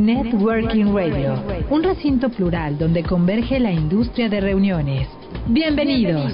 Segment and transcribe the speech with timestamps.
[0.00, 1.34] Networking Radio,
[1.68, 5.06] un recinto plural donde converge la industria de reuniones.
[5.46, 6.32] Bienvenidos.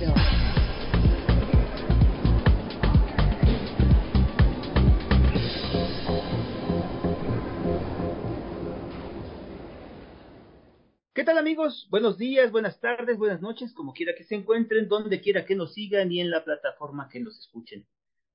[11.12, 11.88] ¿Qué tal amigos?
[11.90, 15.74] Buenos días, buenas tardes, buenas noches, como quiera que se encuentren, donde quiera que nos
[15.74, 17.84] sigan y en la plataforma que nos escuchen.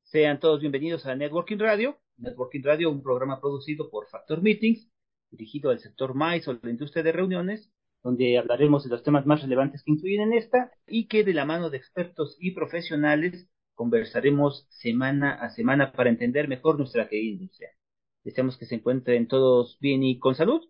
[0.04, 1.98] Sean todos bienvenidos a Networking Radio.
[2.18, 4.91] Networking Radio, un programa producido por Factor Meetings
[5.32, 7.72] dirigido al sector MAIS o la industria de reuniones,
[8.04, 11.46] donde hablaremos de los temas más relevantes que incluyen en esta y que de la
[11.46, 17.70] mano de expertos y profesionales conversaremos semana a semana para entender mejor nuestra querida industria.
[18.24, 20.62] Deseamos que se encuentren todos bien y con salud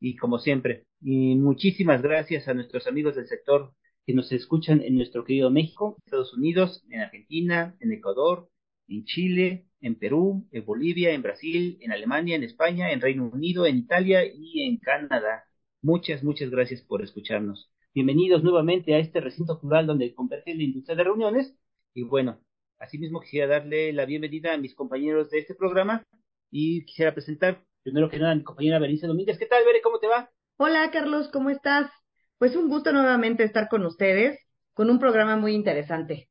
[0.00, 3.72] y como siempre, muchísimas gracias a nuestros amigos del sector
[4.06, 8.48] que nos escuchan en nuestro querido México, Estados Unidos, en Argentina, en Ecuador,
[8.86, 13.66] en Chile, en Perú, en Bolivia, en Brasil, en Alemania, en España, en Reino Unido,
[13.66, 15.44] en Italia y en Canadá.
[15.82, 17.70] Muchas, muchas gracias por escucharnos.
[17.94, 21.56] Bienvenidos nuevamente a este recinto plural donde converge la industria de reuniones.
[21.94, 22.40] Y bueno,
[22.78, 26.04] asimismo quisiera darle la bienvenida a mis compañeros de este programa
[26.50, 29.38] y quisiera presentar primero que nada a mi compañera Berenice Domínguez.
[29.38, 29.80] ¿Qué tal, Bere?
[29.82, 30.30] ¿Cómo te va?
[30.56, 31.90] Hola, Carlos, ¿cómo estás?
[32.38, 34.38] Pues un gusto nuevamente estar con ustedes
[34.74, 36.27] con un programa muy interesante.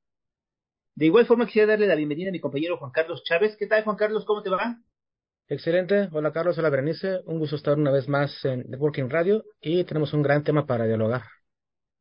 [0.98, 3.56] De igual forma quisiera darle la bienvenida a mi compañero Juan Carlos Chávez.
[3.56, 4.26] ¿Qué tal, Juan Carlos?
[4.26, 4.81] ¿Cómo te va?
[5.48, 6.09] Excelente.
[6.12, 6.58] Hola, Carlos.
[6.58, 7.20] Hola, Berenice.
[7.28, 10.88] Un gusto estar una vez más en Networking Radio y tenemos un gran tema para
[10.88, 11.22] dialogar.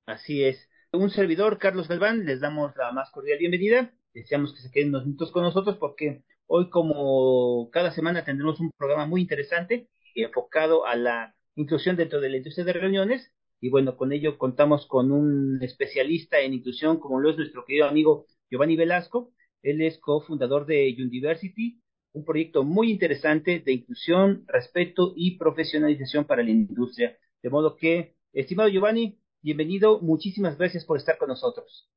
[0.07, 0.71] Así es.
[0.93, 3.93] Un servidor, Carlos Galván, les damos la más cordial bienvenida.
[4.15, 8.71] Deseamos que se queden unos minutos con nosotros porque hoy, como cada semana, tendremos un
[8.79, 13.31] programa muy interesante enfocado a la inclusión dentro de la industria de reuniones.
[13.61, 17.87] Y bueno, con ello contamos con un especialista en inclusión, como lo es nuestro querido
[17.89, 19.33] amigo Giovanni Velasco.
[19.63, 21.81] Él es cofundador de University,
[22.13, 27.19] un proyecto muy interesante de inclusión, respeto y profesionalización para la industria.
[27.43, 30.01] De modo que, estimado Giovanni, bienvenido.
[30.01, 31.91] Muchísimas gracias por estar con nosotros.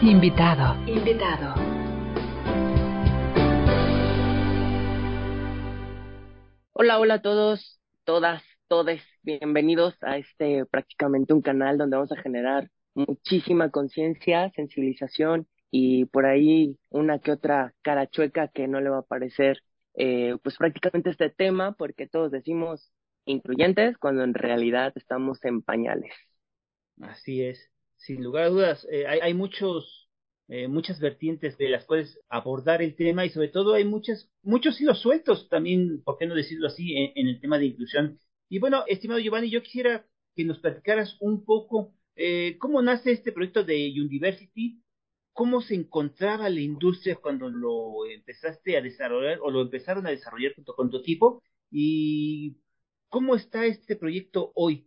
[0.00, 0.76] Invitado.
[0.86, 1.54] Invitado.
[6.72, 9.02] Hola, hola a todos, todas, todes.
[9.22, 16.26] Bienvenidos a este prácticamente un canal donde vamos a generar muchísima conciencia, sensibilización y por
[16.26, 19.62] ahí una que otra cara chueca que no le va a parecer
[19.94, 22.92] eh, pues prácticamente este tema porque todos decimos
[23.26, 26.12] incluyentes cuando en realidad estamos en pañales.
[27.00, 30.08] Así es, sin lugar a dudas, eh, hay, hay, muchos,
[30.48, 34.80] eh, muchas vertientes de las cuales abordar el tema y sobre todo hay muchas, muchos
[34.80, 38.20] hilos sueltos también, ¿por qué no decirlo así?, en, en el tema de inclusión.
[38.48, 40.06] Y bueno, estimado Giovanni, yo quisiera
[40.36, 44.82] que nos platicaras un poco eh, ¿Cómo nace este proyecto de University?
[45.32, 50.54] ¿Cómo se encontraba la industria cuando lo empezaste a desarrollar o lo empezaron a desarrollar
[50.54, 51.42] junto con tu equipo?
[51.70, 52.56] ¿Y
[53.08, 54.86] cómo está este proyecto hoy?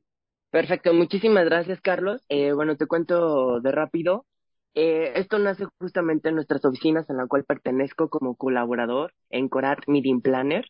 [0.50, 2.24] Perfecto, muchísimas gracias Carlos.
[2.30, 4.26] Eh, bueno, te cuento de rápido.
[4.74, 9.80] Eh, esto nace justamente en nuestras oficinas en la cual pertenezco como colaborador en Corat
[9.88, 10.66] Meeting Planner,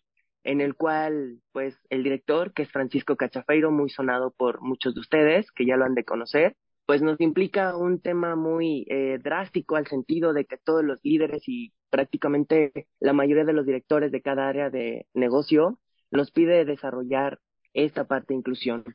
[0.47, 5.02] en el cual pues el director, que es Francisco Cachafeiro, muy sonado por muchos de
[5.02, 9.75] ustedes, que ya lo han de conocer, pues nos implica un tema muy eh, drástico
[9.75, 14.22] al sentido de que todos los líderes y prácticamente la mayoría de los directores de
[14.22, 15.80] cada área de negocio
[16.12, 17.40] nos pide desarrollar
[17.74, 18.86] esta parte de inclusión.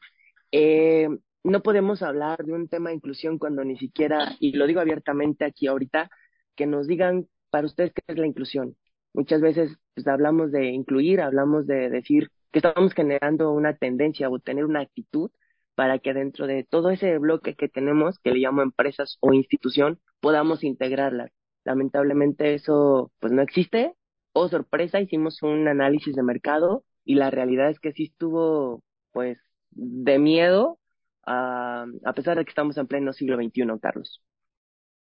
[0.53, 1.07] Eh,
[1.45, 5.45] no podemos hablar de un tema de inclusión cuando ni siquiera, y lo digo abiertamente
[5.45, 6.09] aquí ahorita,
[6.57, 8.75] que nos digan para ustedes qué es la inclusión.
[9.13, 14.39] Muchas veces pues, hablamos de incluir, hablamos de decir que estamos generando una tendencia o
[14.39, 15.31] tener una actitud
[15.75, 20.01] para que dentro de todo ese bloque que tenemos, que le llamo empresas o institución,
[20.21, 21.31] podamos integrarlas.
[21.65, 23.95] Lamentablemente eso pues no existe.
[24.33, 29.39] Oh, sorpresa, hicimos un análisis de mercado y la realidad es que sí estuvo pues
[29.71, 30.79] de miedo,
[31.25, 34.23] a, a pesar de que estamos en pleno siglo XXI, Carlos.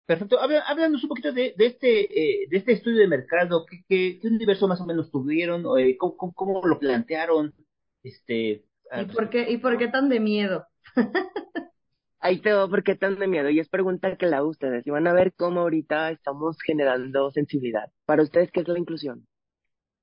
[0.10, 0.40] Perfecto.
[0.40, 3.64] Háblanos un poquito de, de este eh, de este estudio de mercado.
[3.68, 5.64] ¿Qué, qué, qué universo más o menos tuvieron?
[5.78, 7.54] Eh, ¿cómo, cómo, cómo, lo plantearon?
[8.02, 10.66] Este, ¿Y por, qué, ¿Y por qué tan de miedo?
[12.20, 13.52] Ahí te por qué tan de miedo.
[13.52, 14.88] Y es pregunta que la hago a ustedes.
[14.88, 17.92] Y van a ver cómo ahorita estamos generando sensibilidad.
[18.08, 19.28] Para ustedes, ¿qué es la inclusión?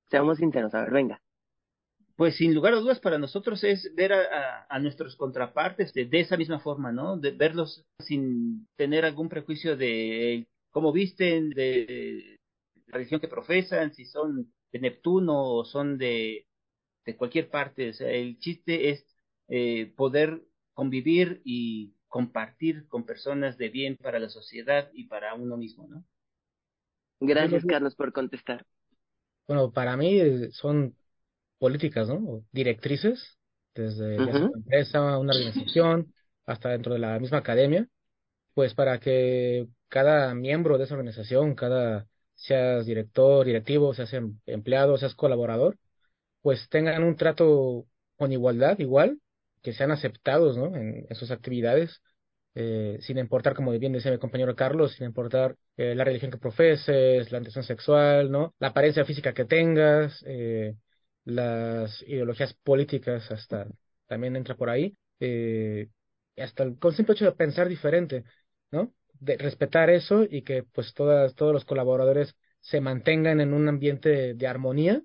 [0.09, 1.21] Seamos sinceros, a ver, venga.
[2.17, 6.59] Pues sin lugar a dudas para nosotros es ver a, nuestros contrapartes de, esa misma
[6.59, 7.15] forma, ¿no?
[7.15, 12.39] De verlos sin tener algún prejuicio de cómo visten, de
[12.87, 16.47] la religión que profesan, si son de Neptuno o son de,
[17.05, 17.89] de cualquier parte.
[17.89, 19.05] O sea, el chiste es
[19.47, 20.41] eh, poder
[20.73, 26.03] convivir y compartir con personas de bien para la sociedad y para uno mismo, ¿no?
[27.19, 28.65] Gracias, Carlos, por contestar.
[29.47, 30.95] Bueno, para mí son
[31.59, 32.43] políticas, ¿no?
[32.51, 33.37] directrices,
[33.75, 36.13] desde una empresa, una organización,
[36.45, 37.87] hasta dentro de la misma academia,
[38.53, 44.97] pues para que cada miembro de esa organización, cada seas director, directivo, seas em, empleado,
[44.97, 45.77] seas colaborador,
[46.41, 47.85] pues tengan un trato
[48.17, 49.19] con igualdad, igual,
[49.61, 50.75] que sean aceptados, ¿no?
[50.75, 52.01] En, sus actividades,
[52.55, 56.37] eh, sin importar, como bien decía mi compañero Carlos, sin importar eh, la religión que
[56.37, 58.55] profeses, la intención sexual, ¿no?
[58.59, 60.75] La apariencia física que tengas, eh,
[61.27, 63.67] las ideologías políticas hasta
[64.07, 65.89] también entra por ahí, eh,
[66.37, 68.23] hasta el, con simple hecho de pensar diferente,
[68.71, 68.93] ¿no?
[69.19, 74.35] De respetar eso y que pues todas, todos los colaboradores se mantengan en un ambiente
[74.35, 75.01] de armonía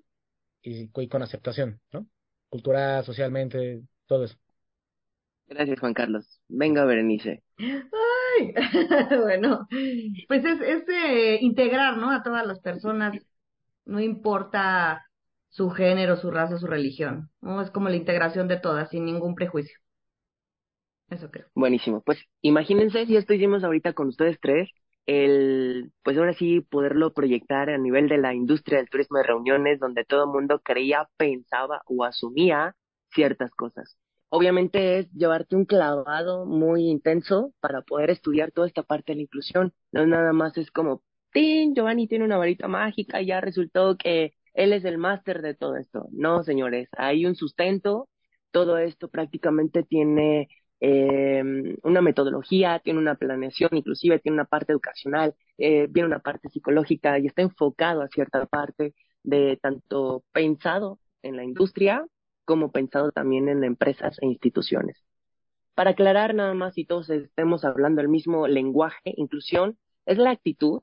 [0.61, 2.07] y, con aceptación, ¿no?
[2.47, 4.37] Cultural, socialmente, todo eso.
[5.47, 6.39] Gracias, Juan Carlos.
[6.47, 7.43] Venga, Berenice.
[7.57, 8.53] Ay,
[9.21, 9.67] bueno,
[10.29, 12.11] pues es, es de integrar, ¿no?
[12.11, 13.13] A todas las personas,
[13.83, 15.05] no importa
[15.53, 17.29] su género, su raza, su religión.
[17.39, 17.61] ¿no?
[17.61, 19.77] Es como la integración de todas, sin ningún prejuicio.
[21.09, 21.45] Eso creo.
[21.53, 22.01] Buenísimo.
[22.01, 24.69] Pues imagínense si esto hicimos ahorita con ustedes tres,
[25.05, 29.79] el, pues ahora sí poderlo proyectar a nivel de la industria del turismo de reuniones,
[29.79, 32.75] donde todo el mundo creía, pensaba o asumía
[33.13, 33.95] ciertas cosas.
[34.29, 39.21] Obviamente es llevarte un clavado muy intenso para poder estudiar toda esta parte de la
[39.21, 39.71] inclusión.
[39.91, 41.75] No nada más es como, ¡Tin!
[41.75, 45.77] Giovanni tiene una varita mágica y ya resultó que él es el máster de todo
[45.77, 46.07] esto.
[46.11, 48.09] No, señores, hay un sustento,
[48.51, 50.47] todo esto prácticamente tiene
[50.79, 51.43] eh,
[51.83, 57.19] una metodología, tiene una planeación, inclusive tiene una parte educacional, eh, viene una parte psicológica
[57.19, 62.05] y está enfocado a cierta parte de tanto pensado en la industria
[62.45, 65.03] como pensado también en empresas e instituciones.
[65.73, 70.81] Para aclarar nada más y todos estemos hablando el mismo lenguaje, inclusión es la actitud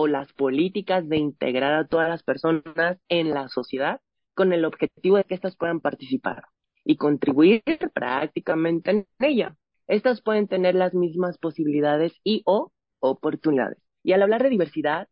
[0.00, 4.00] o las políticas de integrar a todas las personas en la sociedad
[4.34, 6.44] con el objetivo de que éstas puedan participar
[6.84, 7.64] y contribuir
[7.94, 9.56] prácticamente en ella.
[9.88, 13.78] Estas pueden tener las mismas posibilidades y o oportunidades.
[14.04, 15.08] Y al hablar de diversidad,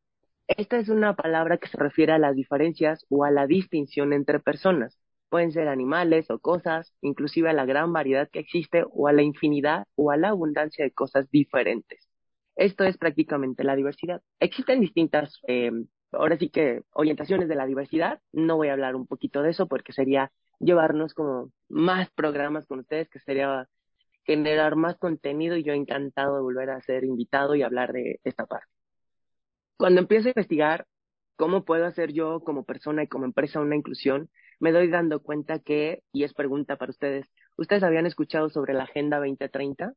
[0.46, 4.38] esta es una palabra que se refiere a las diferencias o a la distinción entre
[4.38, 5.00] personas.
[5.30, 9.22] Pueden ser animales o cosas, inclusive a la gran variedad que existe o a la
[9.22, 12.08] infinidad o a la abundancia de cosas diferentes.
[12.56, 14.22] Esto es prácticamente la diversidad.
[14.40, 15.70] Existen distintas, eh,
[16.12, 18.20] ahora sí que, orientaciones de la diversidad.
[18.32, 22.80] No voy a hablar un poquito de eso porque sería llevarnos como más programas con
[22.80, 23.68] ustedes, que sería
[24.24, 28.46] generar más contenido y yo encantado de volver a ser invitado y hablar de esta
[28.46, 28.66] parte.
[29.76, 30.86] Cuando empiezo a investigar
[31.36, 35.58] cómo puedo hacer yo como persona y como empresa una inclusión, me doy dando cuenta
[35.58, 39.92] que, y es pregunta para ustedes, ¿ustedes habían escuchado sobre la Agenda 2030?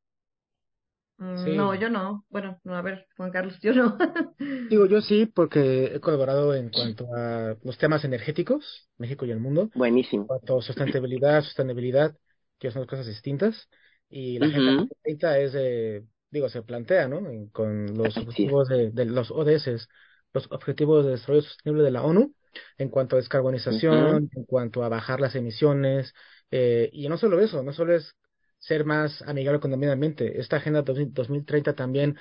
[1.19, 2.25] Mm, no, yo no.
[2.30, 3.98] Bueno, a ver, Juan Carlos, yo no.
[4.69, 9.40] Digo, yo sí, porque he colaborado en cuanto a los temas energéticos, México y el
[9.40, 9.69] mundo.
[9.76, 10.23] Buenísimo.
[10.23, 12.16] En cuanto a sustentabilidad, sostenibilidad,
[12.57, 13.68] que son dos cosas distintas.
[14.09, 17.21] Y la Agenda 2030 es, digo, se plantea, ¿no?
[17.52, 19.88] con los objetivos de, de, los ODS,
[20.33, 22.33] los Objetivos de Desarrollo Sostenible de la ONU,
[22.78, 26.14] en cuanto a descarbonización, en cuanto a bajar las emisiones.
[26.49, 28.16] Eh, y no solo eso, no solo es
[28.59, 30.39] ser más amigable con el medio ambiente.
[30.39, 32.18] Esta Agenda 2030 también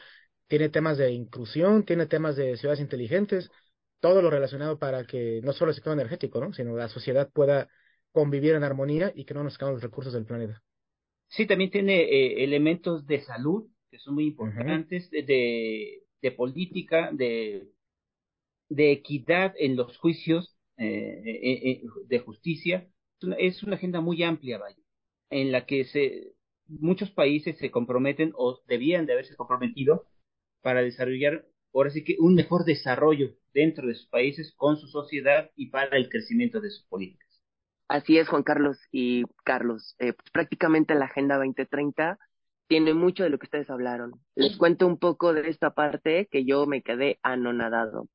[0.46, 3.50] tiene temas de inclusión, tiene temas de ciudades inteligentes,
[4.00, 6.52] todo lo relacionado para que no solo el sector energético, ¿no?
[6.52, 7.68] sino la sociedad pueda
[8.12, 10.62] convivir en armonía y que no nos acaben los recursos del planeta.
[11.28, 17.68] Sí, también tiene eh, elementos de salud que son muy importantes, de, de, política, de,
[18.68, 22.86] de equidad en los juicios eh, eh, de justicia.
[23.38, 24.76] Es una agenda muy amplia, vaya
[25.30, 26.34] en la que se,
[26.66, 30.06] muchos países se comprometen o debían de haberse comprometido
[30.62, 35.50] para desarrollar ahora sí que un mejor desarrollo dentro de sus países con su sociedad
[35.56, 37.28] y para el crecimiento de sus políticas.
[37.88, 39.96] Así es, Juan Carlos y Carlos.
[39.98, 42.18] Eh, pues prácticamente la Agenda 2030
[42.66, 44.12] tiene mucho de lo que ustedes hablaron.
[44.34, 48.08] Les cuento un poco de esta parte que yo me quedé anonadado.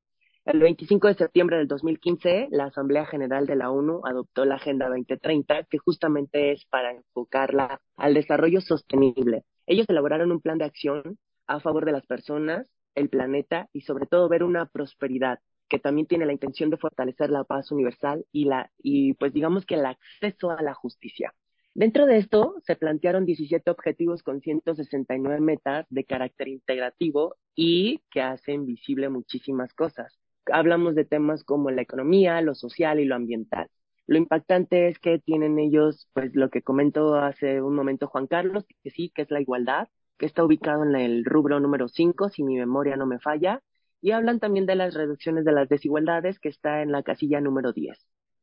[0.46, 4.90] El 25 de septiembre del 2015, la Asamblea General de la ONU adoptó la Agenda
[4.90, 9.46] 2030, que justamente es para enfocarla al desarrollo sostenible.
[9.68, 14.06] Ellos elaboraron un plan de acción a favor de las personas, el planeta y sobre
[14.06, 18.44] todo ver una prosperidad que también tiene la intención de fortalecer la paz universal y
[18.44, 21.34] la y pues digamos que el acceso a la justicia.
[21.74, 28.22] Dentro de esto se plantearon 17 objetivos con 169 metas de carácter integrativo y que
[28.22, 30.20] hacen visible muchísimas cosas.
[30.52, 33.68] Hablamos de temas como la economía, lo social y lo ambiental.
[34.08, 38.66] Lo impactante es que tienen ellos, pues lo que comentó hace un momento Juan Carlos,
[38.84, 42.44] que sí, que es la igualdad, que está ubicado en el rubro número 5, si
[42.44, 43.62] mi memoria no me falla,
[44.02, 47.72] y hablan también de las reducciones de las desigualdades, que está en la casilla número
[47.72, 47.98] 10.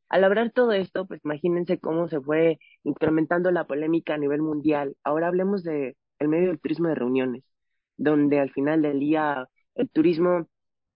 [0.09, 4.97] Al hablar todo esto, pues imagínense cómo se fue incrementando la polémica a nivel mundial.
[5.03, 7.43] Ahora hablemos de el medio del turismo de reuniones,
[7.97, 10.47] donde al final del día el turismo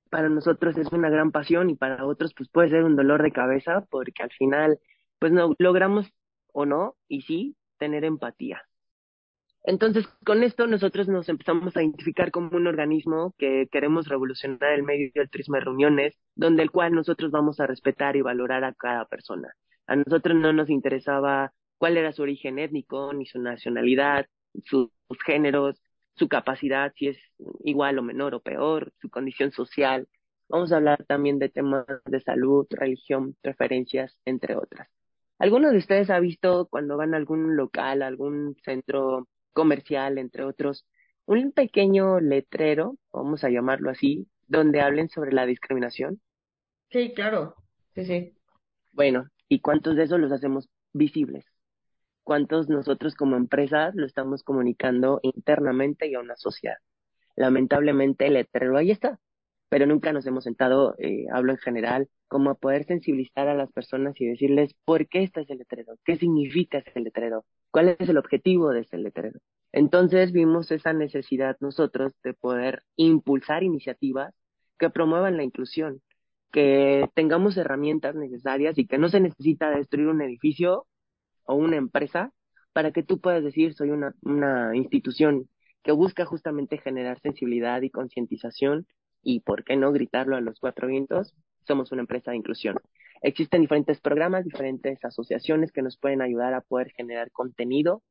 [0.09, 3.31] para nosotros es una gran pasión y para otros pues puede ser un dolor de
[3.31, 4.79] cabeza porque al final
[5.19, 6.11] pues no logramos
[6.53, 8.63] o no y sí tener empatía.
[9.67, 14.83] Entonces, con esto nosotros nos empezamos a identificar como un organismo que queremos revolucionar el
[14.83, 18.73] medio del turismo de reuniones, donde el cual nosotros vamos a respetar y valorar a
[18.73, 19.49] cada persona.
[19.87, 24.27] A nosotros no nos interesaba cuál era su origen étnico, ni su nacionalidad,
[24.63, 24.91] sus
[25.25, 25.81] géneros,
[26.15, 27.17] su capacidad, si es
[27.63, 30.07] igual o menor o peor, su condición social.
[30.47, 34.87] Vamos a hablar también de temas de salud, religión, preferencias, entre otras.
[35.39, 40.85] ¿Alguno de ustedes ha visto cuando van a algún local, algún centro comercial, entre otros,
[41.25, 46.21] un pequeño letrero, vamos a llamarlo así, donde hablen sobre la discriminación?
[46.91, 47.55] Sí, claro.
[47.95, 48.37] Sí, sí.
[48.91, 51.45] Bueno, ¿y cuántos de esos los hacemos visibles?
[52.25, 56.77] ¿Cuántos nosotros como empresas lo estamos comunicando internamente y a una sociedad?
[57.35, 59.19] Lamentablemente el letrero ahí está,
[59.69, 63.71] pero nunca nos hemos sentado, eh, hablo en general, como a poder sensibilizar a las
[63.71, 68.17] personas y decirles por qué está ese letrero, qué significa ese letrero, cuál es el
[68.17, 69.39] objetivo de ese letrero.
[69.71, 74.33] Entonces vimos esa necesidad nosotros de poder impulsar iniciativas
[74.79, 76.01] que promuevan la inclusión,
[76.51, 80.87] que tengamos herramientas necesarias y que no se necesita destruir un edificio
[81.45, 82.31] o una empresa
[82.73, 85.49] para que tú puedas decir soy una, una institución
[85.83, 88.87] que busca justamente generar sensibilidad y concientización
[89.21, 91.33] y por qué no gritarlo a los cuatro vientos,
[91.67, 92.77] somos una empresa de inclusión.
[93.21, 98.03] Existen diferentes programas, diferentes asociaciones que nos pueden ayudar a poder generar contenido,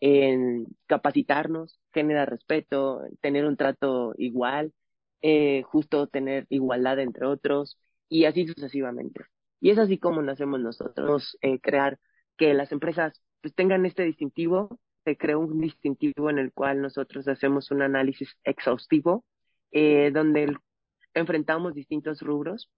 [0.00, 4.72] en capacitarnos, generar respeto, tener un trato igual,
[5.22, 7.78] eh, justo tener igualdad entre otros
[8.08, 9.24] y así sucesivamente.
[9.60, 11.98] Y es así como nacemos nosotros, eh, crear
[12.36, 17.28] que las empresas pues, tengan este distintivo, se creó un distintivo en el cual nosotros
[17.28, 19.24] hacemos un análisis exhaustivo
[19.70, 20.56] eh, donde
[21.14, 22.70] enfrentamos distintos rubros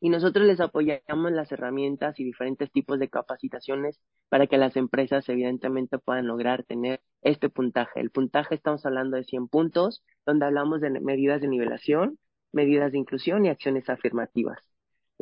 [0.00, 5.28] y nosotros les apoyamos las herramientas y diferentes tipos de capacitaciones para que las empresas
[5.28, 8.00] evidentemente puedan lograr tener este puntaje.
[8.00, 12.18] El puntaje estamos hablando de 100 puntos, donde hablamos de medidas de nivelación,
[12.50, 14.71] medidas de inclusión y acciones afirmativas.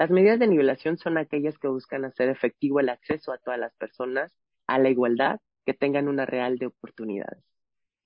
[0.00, 3.75] Las medidas de nivelación son aquellas que buscan hacer efectivo el acceso a todas las
[3.75, 4.35] personas
[4.66, 7.45] a la igualdad que tengan una real de oportunidades.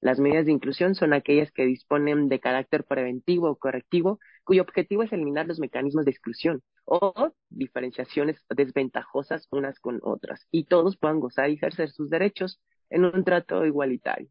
[0.00, 5.04] Las medidas de inclusión son aquellas que disponen de carácter preventivo o correctivo, cuyo objetivo
[5.04, 11.20] es eliminar los mecanismos de exclusión o diferenciaciones desventajosas unas con otras, y todos puedan
[11.20, 12.60] gozar y ejercer sus derechos
[12.90, 14.28] en un trato igualitario.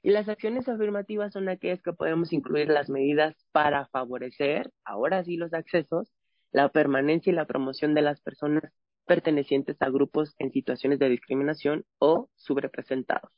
[0.00, 5.36] Y las acciones afirmativas son aquellas que podemos incluir las medidas para favorecer, ahora sí,
[5.36, 6.12] los accesos,
[6.52, 8.72] la permanencia y la promoción de las personas
[9.06, 13.32] pertenecientes a grupos en situaciones de discriminación o subrepresentados.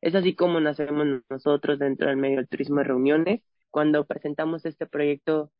[0.00, 3.42] Es así como nacemos nosotros dentro del medio del turismo de reuniones.
[3.70, 5.50] Cuando presentamos este proyecto,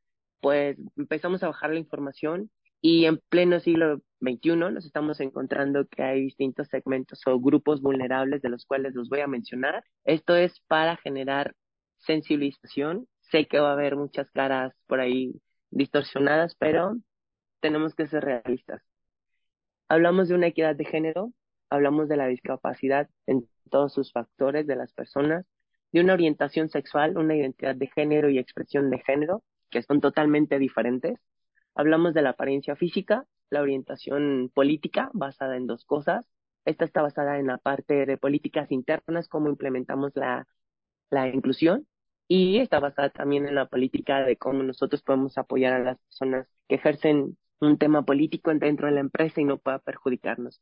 [0.40, 6.02] pues empezamos a bajar la información y en pleno siglo XXI nos estamos encontrando que
[6.02, 9.82] hay distintos segmentos o grupos vulnerables de los cuales los voy a mencionar.
[10.04, 11.54] Esto es para generar
[11.98, 13.08] sensibilización.
[13.22, 15.40] Sé que va a haber muchas caras por ahí
[15.76, 16.96] distorsionadas, pero
[17.60, 18.82] tenemos que ser realistas.
[19.88, 21.32] Hablamos de una equidad de género,
[21.70, 25.46] hablamos de la discapacidad en todos sus factores de las personas,
[25.92, 30.58] de una orientación sexual, una identidad de género y expresión de género, que son totalmente
[30.58, 31.18] diferentes.
[31.74, 36.26] Hablamos de la apariencia física, la orientación política, basada en dos cosas.
[36.64, 40.46] Esta está basada en la parte de políticas internas, cómo implementamos la,
[41.10, 41.86] la inclusión,
[42.28, 46.48] y está basada también en la política de cómo nosotros podemos apoyar a las personas
[46.68, 50.60] que ejercen un tema político dentro de la empresa y no pueda perjudicarnos.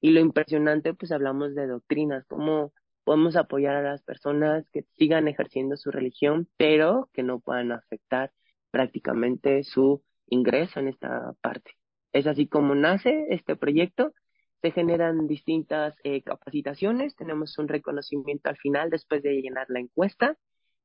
[0.00, 2.72] Y lo impresionante, pues hablamos de doctrinas, cómo
[3.04, 8.32] podemos apoyar a las personas que sigan ejerciendo su religión, pero que no puedan afectar
[8.70, 11.72] prácticamente su ingreso en esta parte.
[12.12, 14.14] Es así como nace este proyecto
[14.62, 20.36] se generan distintas eh, capacitaciones, tenemos un reconocimiento al final después de llenar la encuesta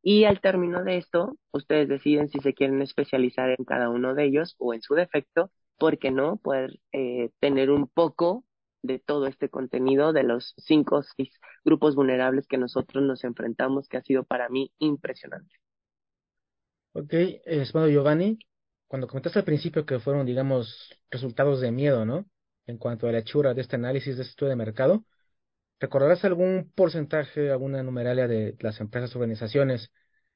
[0.07, 4.25] y al término de esto, ustedes deciden si se quieren especializar en cada uno de
[4.25, 6.37] ellos o en su defecto, ¿por qué no?
[6.37, 8.45] Poder eh, tener un poco
[8.83, 11.31] de todo este contenido de los cinco o seis
[11.63, 15.55] grupos vulnerables que nosotros nos enfrentamos, que ha sido para mí impresionante.
[16.93, 17.11] Ok,
[17.43, 18.37] estimado Giovanni,
[18.87, 22.27] cuando comentaste al principio que fueron, digamos, resultados de miedo, ¿no?
[22.67, 25.03] En cuanto a la hechura de este análisis de estudio de mercado,
[25.79, 29.91] ¿recordarás algún porcentaje, alguna numeralia de las empresas organizaciones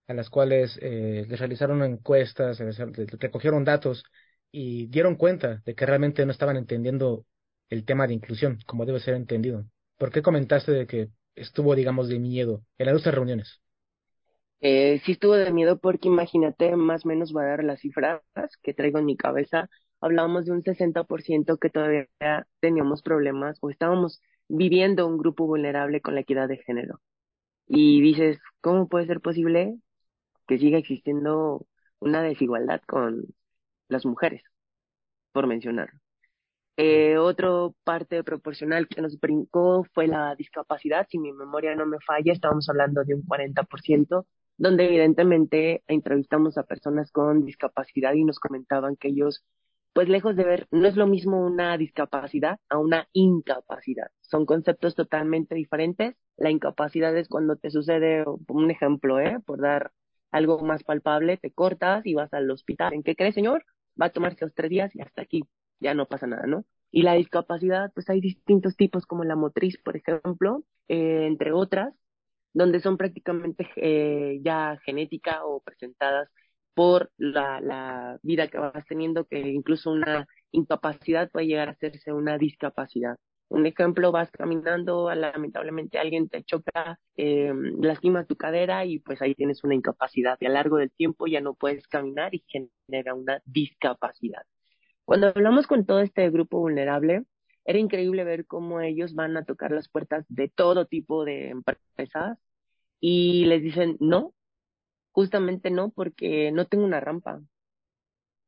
[0.07, 2.59] a las cuales eh, les realizaron encuestas,
[3.19, 4.03] recogieron datos
[4.51, 7.25] y dieron cuenta de que realmente no estaban entendiendo
[7.69, 9.65] el tema de inclusión como debe ser entendido?
[9.97, 13.61] ¿Por qué comentaste de que estuvo, digamos, de miedo en las dos reuniones?
[14.61, 18.21] Eh, sí estuvo de miedo porque imagínate, más o menos va a dar las cifras
[18.61, 19.69] que traigo en mi cabeza.
[20.01, 22.07] Hablábamos de un 60% que todavía
[22.59, 27.01] teníamos problemas o estábamos viviendo un grupo vulnerable con la equidad de género.
[27.67, 29.77] Y dices, ¿cómo puede ser posible
[30.47, 31.67] que siga existiendo
[31.99, 33.25] una desigualdad con
[33.89, 34.43] las mujeres?
[35.31, 35.91] Por mencionar.
[36.77, 41.07] Eh, otro parte proporcional que nos brincó fue la discapacidad.
[41.09, 44.25] Si mi memoria no me falla, estábamos hablando de un 40%
[44.59, 49.43] donde evidentemente entrevistamos a personas con discapacidad y nos comentaban que ellos,
[49.93, 54.11] pues lejos de ver, no es lo mismo una discapacidad a una incapacidad.
[54.21, 56.15] Son conceptos totalmente diferentes.
[56.37, 59.39] La incapacidad es cuando te sucede, un ejemplo, ¿eh?
[59.45, 59.91] por dar
[60.31, 62.93] algo más palpable, te cortas y vas al hospital.
[62.93, 63.65] ¿En qué crees, señor?
[63.99, 65.43] Va a tomarse los tres días y hasta aquí.
[65.79, 66.65] Ya no pasa nada, ¿no?
[66.91, 71.93] Y la discapacidad, pues hay distintos tipos, como la motriz, por ejemplo, eh, entre otras,
[72.53, 76.29] donde son prácticamente eh, ya genética o presentadas
[76.73, 82.13] por la, la vida que vas teniendo, que incluso una incapacidad puede llegar a hacerse
[82.13, 83.17] una discapacidad.
[83.49, 89.33] Un ejemplo, vas caminando, lamentablemente alguien te choca, eh, lastima tu cadera y pues ahí
[89.33, 93.15] tienes una incapacidad y a lo largo del tiempo ya no puedes caminar y genera
[93.15, 94.43] una discapacidad.
[95.05, 97.23] Cuando hablamos con todo este grupo vulnerable,
[97.65, 102.37] era increíble ver cómo ellos van a tocar las puertas de todo tipo de empresas
[102.99, 104.33] y les dicen no,
[105.19, 107.41] justamente no porque no tengo una rampa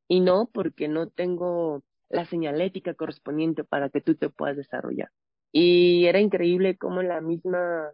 [0.08, 5.12] y no porque no tengo la señalética correspondiente para que tú te puedas desarrollar.
[5.52, 7.92] Y era increíble cómo la misma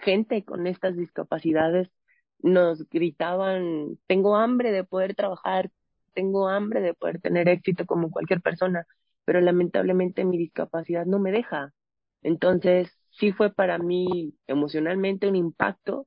[0.00, 1.90] gente con estas discapacidades
[2.38, 5.70] nos gritaban, tengo hambre de poder trabajar,
[6.14, 8.86] tengo hambre de poder tener éxito como cualquier persona,
[9.26, 11.74] pero lamentablemente mi discapacidad no me deja.
[12.22, 16.06] Entonces, sí fue para mí emocionalmente un impacto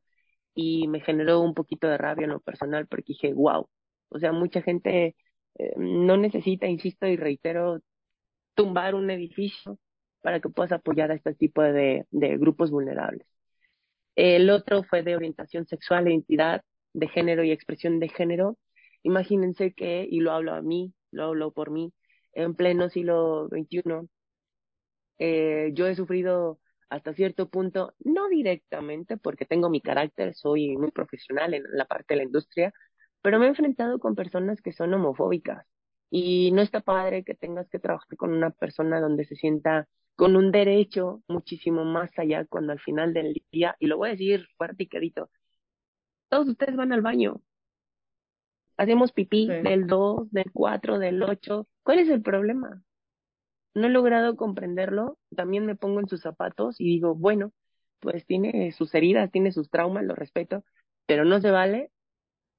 [0.56, 3.68] y me generó un poquito de rabia en lo personal porque dije, wow,
[4.10, 5.16] o sea, mucha gente
[5.60, 7.80] eh, no necesita, insisto y reitero,
[8.56, 9.80] tumbar un edificio
[10.22, 13.28] para que puedas apoyar a este tipo de, de grupos vulnerables.
[14.16, 16.64] El otro fue de orientación sexual, identidad
[16.94, 18.58] de género y expresión de género.
[19.04, 21.94] Imagínense que, y lo hablo a mí, lo hablo por mí,
[22.34, 24.10] en pleno siglo XXI.
[25.20, 26.60] Eh, yo he sufrido
[26.94, 32.14] hasta cierto punto, no directamente, porque tengo mi carácter, soy muy profesional en la parte
[32.14, 32.72] de la industria,
[33.24, 35.66] pero me he enfrentado con personas que son homofóbicas.
[36.12, 40.36] Y no está padre que tengas que trabajar con una persona donde se sienta con
[40.36, 44.48] un derecho muchísimo más allá cuando al final del día, y lo voy a decir
[44.58, 45.32] fuerte y querido,
[46.30, 47.42] todos ustedes van al baño.
[48.78, 52.84] Hacemos pipí del 2, del 4, del 8, ¿Cuál es el problema?
[53.76, 57.52] No he logrado comprenderlo, también me pongo en sus zapatos y digo, bueno,
[58.00, 60.64] pues tiene sus heridas, tiene sus traumas, lo respeto,
[61.08, 61.92] pero no se vale,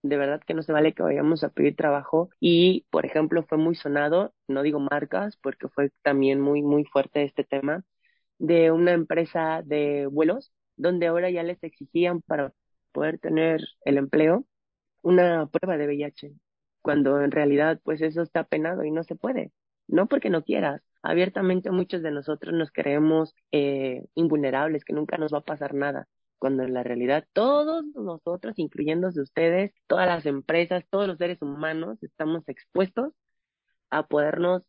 [0.03, 3.59] de verdad que no se vale que vayamos a pedir trabajo y, por ejemplo, fue
[3.59, 7.85] muy sonado, no digo marcas, porque fue también muy, muy fuerte este tema,
[8.39, 12.53] de una empresa de vuelos, donde ahora ya les exigían para
[12.93, 14.47] poder tener el empleo
[15.03, 16.33] una prueba de VIH
[16.83, 19.53] cuando en realidad pues eso está penado y no se puede,
[19.89, 20.83] no porque no quieras.
[21.05, 26.09] Abiertamente muchos de nosotros nos creemos eh, invulnerables, que nunca nos va a pasar nada,
[26.39, 32.03] cuando en la realidad todos nosotros, incluyéndose ustedes, todas las empresas, todos los seres humanos,
[32.03, 33.13] estamos expuestos
[33.91, 34.63] a podernos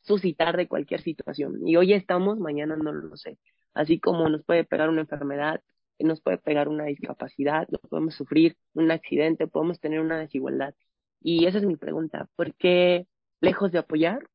[0.00, 1.68] suscitar de cualquier situación.
[1.68, 3.38] Y hoy estamos, mañana no lo sé.
[3.74, 5.60] Así como nos puede pegar una enfermedad,
[5.98, 10.74] nos puede pegar una discapacidad, podemos sufrir un accidente, podemos tener una desigualdad.
[11.20, 13.06] Y esa es mi pregunta, ¿por qué
[13.42, 14.26] lejos de apoyar,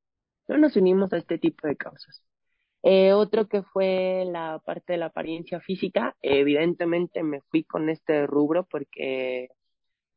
[0.52, 2.24] no nos unimos a este tipo de causas?
[2.84, 8.26] Eh, otro que fue la parte de la apariencia física, evidentemente me fui con este
[8.28, 9.50] rubro porque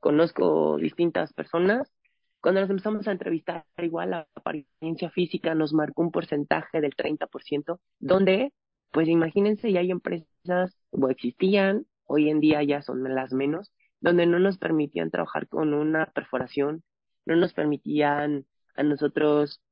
[0.01, 1.93] conozco distintas personas
[2.41, 7.81] Cuando nos empezamos a entrevistar, igual la apariencia física nos marcó un porcentaje del 30%,
[8.01, 8.53] donde,
[8.93, 14.27] pues imagínense, ya hay empresas, o existían, hoy en día ya son las menos, donde
[14.27, 16.85] no nos permitían trabajar con una perforación,
[17.27, 19.63] no nos permitían a nosotros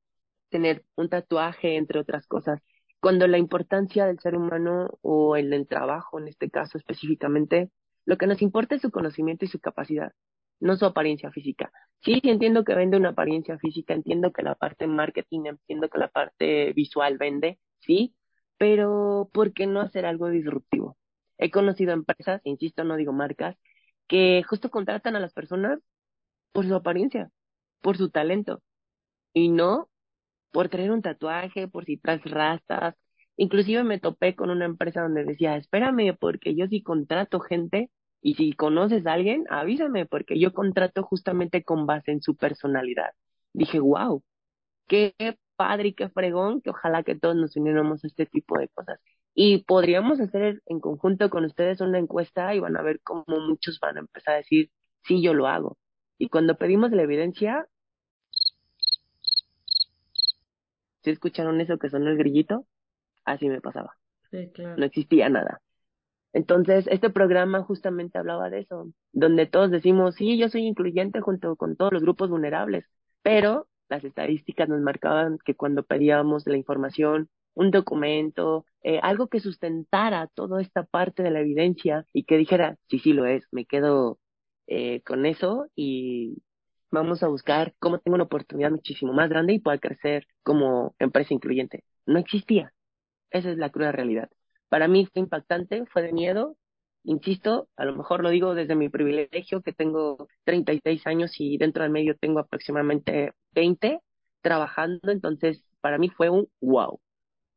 [0.53, 2.61] tener un tatuaje, entre otras cosas,
[2.99, 7.71] cuando la importancia del ser humano o el del trabajo, en este caso específicamente,
[8.05, 10.13] lo que nos importa es su conocimiento y su capacidad,
[10.59, 11.71] no su apariencia física.
[12.01, 16.09] Sí, entiendo que vende una apariencia física, entiendo que la parte marketing, entiendo que la
[16.09, 18.15] parte visual vende, sí,
[18.57, 20.97] pero ¿por qué no hacer algo disruptivo?
[21.39, 23.57] He conocido empresas, insisto, no digo marcas,
[24.07, 25.79] que justo contratan a las personas
[26.51, 27.31] por su apariencia,
[27.81, 28.61] por su talento,
[29.33, 29.89] y no
[30.53, 32.95] por traer un tatuaje, por si traes rastas.
[33.37, 38.35] Inclusive me topé con una empresa donde decía, espérame, porque yo sí contrato gente y
[38.35, 43.11] si conoces a alguien, avísame, porque yo contrato justamente con base en su personalidad.
[43.53, 44.23] Dije, wow,
[44.87, 45.15] qué
[45.55, 48.99] padre y qué fregón, que ojalá que todos nos uniéramos a este tipo de cosas.
[49.35, 53.79] Y podríamos hacer en conjunto con ustedes una encuesta y van a ver cómo muchos
[53.79, 54.71] van a empezar a decir,
[55.03, 55.77] sí, yo lo hago.
[56.19, 57.67] Y cuando pedimos la evidencia,
[61.03, 62.65] ¿Sí escucharon eso que sonó el grillito?
[63.25, 63.95] Así me pasaba.
[64.31, 64.77] Sí, claro.
[64.77, 65.61] No existía nada.
[66.33, 71.55] Entonces, este programa justamente hablaba de eso, donde todos decimos, sí, yo soy incluyente junto
[71.55, 72.85] con todos los grupos vulnerables,
[73.21, 79.39] pero las estadísticas nos marcaban que cuando pedíamos la información, un documento, eh, algo que
[79.39, 83.65] sustentara toda esta parte de la evidencia y que dijera, sí, sí lo es, me
[83.65, 84.19] quedo
[84.65, 86.41] eh, con eso y
[86.93, 91.33] vamos a buscar cómo tengo una oportunidad muchísimo más grande y pueda crecer como empresa
[91.33, 91.83] incluyente.
[92.05, 92.73] No existía.
[93.31, 94.29] Esa es la cruda realidad.
[94.69, 96.57] Para mí fue impactante, fue de miedo.
[97.03, 101.83] Insisto, a lo mejor lo digo desde mi privilegio, que tengo 36 años y dentro
[101.83, 103.99] del medio tengo aproximadamente 20
[104.41, 106.99] trabajando, entonces para mí fue un wow.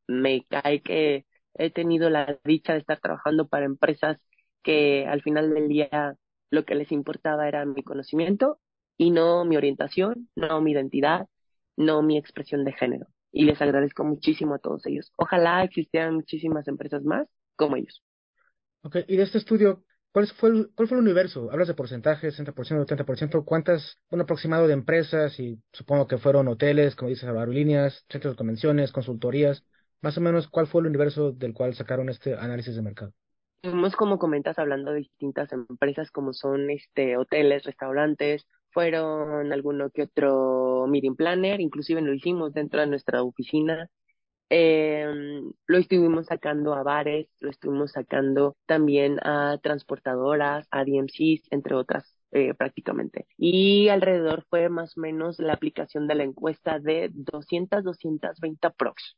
[0.09, 4.19] Me cae que he tenido la dicha de estar trabajando para empresas
[4.63, 6.17] que al final del día
[6.51, 8.61] lo que les importaba era mi conocimiento
[8.97, 11.27] y no mi orientación, no mi identidad,
[11.77, 13.07] no mi expresión de género.
[13.33, 15.13] Y les agradezco muchísimo a todos ellos.
[15.17, 18.03] Ojalá existieran muchísimas empresas más como ellos.
[18.83, 21.51] Ok, y de este estudio, ¿cuál fue el, cuál fue el universo?
[21.51, 23.45] Hablas de porcentajes, 60%, 80%.
[23.45, 25.39] ¿Cuántas, un aproximado de empresas?
[25.41, 29.65] Y supongo que fueron hoteles, como dices, aerolíneas, centros de convenciones, consultorías.
[30.01, 33.13] Más o menos, ¿cuál fue el universo del cual sacaron este análisis de mercado?
[33.63, 40.03] Hemos, como comentas, hablando de distintas empresas como son este hoteles, restaurantes, fueron alguno que
[40.03, 43.89] otro meeting planner, inclusive lo hicimos dentro de nuestra oficina.
[44.51, 45.07] Eh,
[45.67, 52.21] lo estuvimos sacando a bares, lo estuvimos sacando también a transportadoras, a DMCs, entre otras
[52.33, 53.27] eh, prácticamente.
[53.39, 59.17] Y alrededor fue más o menos la aplicación de la encuesta de 200, 220 prox.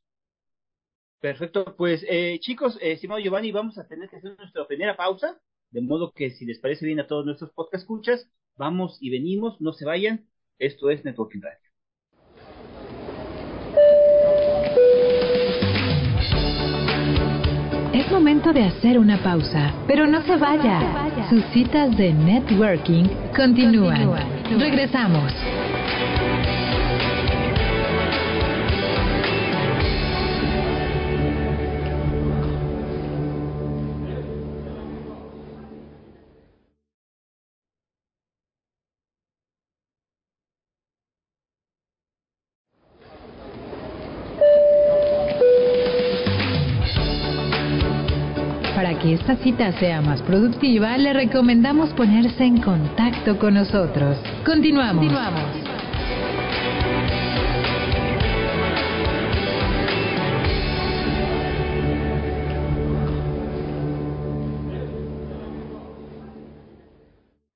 [1.19, 5.37] Perfecto, pues eh, chicos, eh, estimado Giovanni, vamos a tener que hacer nuestra primera pausa,
[5.71, 8.29] de modo que si les parece bien a todos nuestros podcast escuchas,
[8.59, 10.27] Vamos y venimos, no se vayan.
[10.59, 11.59] Esto es Networking Radio.
[17.95, 21.29] Es momento de hacer una pausa, pero no se vaya.
[21.31, 23.05] Sus citas de networking
[23.37, 24.11] continúan.
[24.59, 25.33] Regresamos.
[48.99, 54.19] Que esta cita sea más productiva, le recomendamos ponerse en contacto con nosotros.
[54.45, 55.05] Continuamos.
[55.05, 55.69] Continuamos.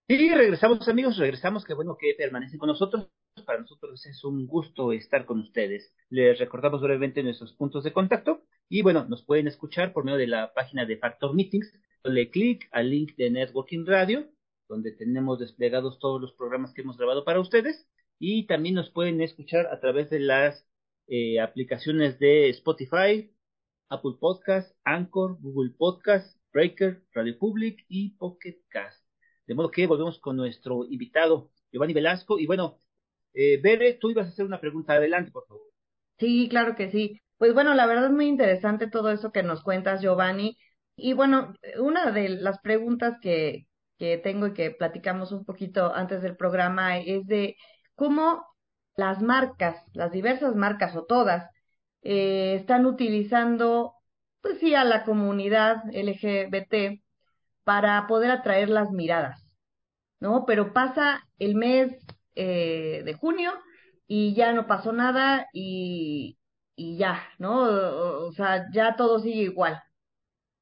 [0.09, 3.09] Y regresamos amigos, regresamos, qué bueno que permanecen con nosotros.
[3.47, 5.93] Para nosotros es un gusto estar con ustedes.
[6.11, 10.27] Les recordamos brevemente nuestros puntos de contacto y bueno, nos pueden escuchar por medio de
[10.27, 11.73] la página de Factor Meetings.
[12.05, 14.29] Le clic al link de Networking Radio,
[14.69, 17.87] donde tenemos desplegados todos los programas que hemos grabado para ustedes
[18.19, 20.67] y también nos pueden escuchar a través de las
[21.09, 23.31] eh, aplicaciones de Spotify,
[23.89, 29.05] Apple Podcast, Anchor, Google Podcast, Breaker, Radio Public y Pocket Cast.
[29.47, 32.39] De modo que volvemos con nuestro invitado, Giovanni Velasco.
[32.39, 32.79] Y bueno,
[33.35, 34.95] eh, Bere, tú ibas a hacer una pregunta.
[34.95, 35.67] Adelante, por favor.
[36.19, 37.21] Sí, claro que sí.
[37.43, 40.57] Pues bueno, la verdad es muy interesante todo eso que nos cuentas, Giovanni.
[40.95, 43.67] Y bueno, una de las preguntas que,
[43.99, 47.57] que tengo y que platicamos un poquito antes del programa es de
[47.97, 48.47] cómo
[48.95, 51.51] las marcas, las diversas marcas o todas,
[52.03, 53.95] eh, están utilizando,
[54.41, 57.03] pues sí, a la comunidad LGBT
[57.65, 59.51] para poder atraer las miradas,
[60.21, 60.45] ¿no?
[60.47, 63.53] Pero pasa el mes eh, de junio
[64.07, 66.39] y ya no pasó nada y,
[66.83, 67.63] y ya, ¿no?
[68.27, 69.81] O, sea, ya todo sigue igual.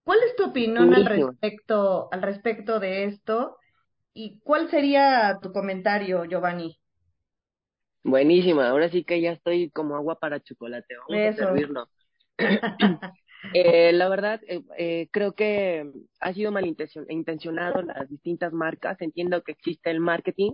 [0.04, 3.56] ¿Cuál es tu opinión al respecto, al respecto de esto?
[4.12, 6.78] ¿Y cuál sería tu comentario, Giovanni?
[8.02, 11.88] Buenísima, ahora sí que ya estoy como agua para chocolate, vamos a servirlo.
[13.54, 19.00] eh, la verdad, eh, eh, creo que ha sido malintencionado las distintas marcas.
[19.00, 20.52] Entiendo que existe el marketing,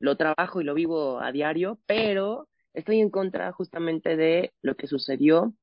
[0.00, 4.86] lo trabajo y lo vivo a diario, pero estoy en contra justamente de lo que
[4.88, 5.54] sucedió,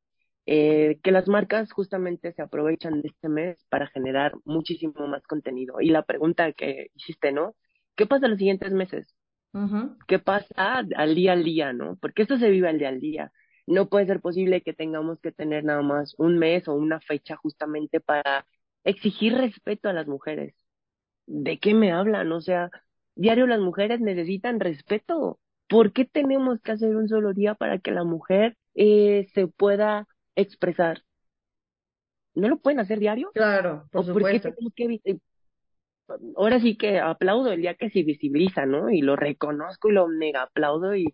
[0.48, 5.82] eh, que las marcas justamente se aprovechan de este mes para generar muchísimo más contenido.
[5.82, 7.56] Y la pregunta que hiciste, ¿no?
[7.96, 9.16] ¿Qué pasa los siguientes meses?
[10.08, 11.98] ¿Qué pasa al día al día, no?
[11.98, 13.32] Porque esto se vive al día al día.
[13.68, 17.36] No puede ser posible que tengamos que tener nada más un mes o una fecha
[17.38, 18.46] justamente para
[18.84, 20.56] exigir respeto a las mujeres.
[21.28, 22.32] ¿De qué me hablan?
[22.32, 22.72] O sea,
[23.16, 25.40] diario las mujeres necesitan respeto.
[25.72, 30.06] ¿Por qué tenemos que hacer un solo día para que la mujer eh, se pueda
[30.36, 31.02] expresar?
[32.36, 33.32] ¿No lo pueden hacer diario?
[33.34, 34.54] Claro, por supuesto.
[34.76, 35.00] que
[36.36, 38.90] ahora sí que aplaudo el día que se visibiliza, ¿no?
[38.90, 41.06] Y lo reconozco y lo mega aplaudo y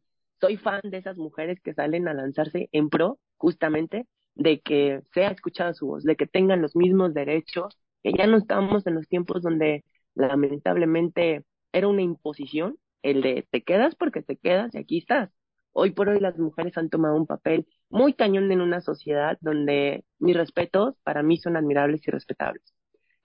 [0.42, 5.30] soy fan de esas mujeres que salen a lanzarse en pro, justamente, de que sea
[5.30, 9.08] escuchada su voz, de que tengan los mismos derechos, que ya no estamos en los
[9.08, 15.00] tiempos donde lamentablemente era una imposición, el de te quedas porque te quedas y aquí
[15.00, 15.30] estás.
[15.74, 20.06] Hoy por hoy las mujeres han tomado un papel muy cañón en una sociedad donde
[20.20, 22.78] mis respetos para mí son admirables y respetables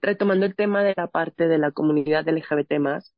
[0.03, 3.15] retomando el tema de la parte de la comunidad LGBT más,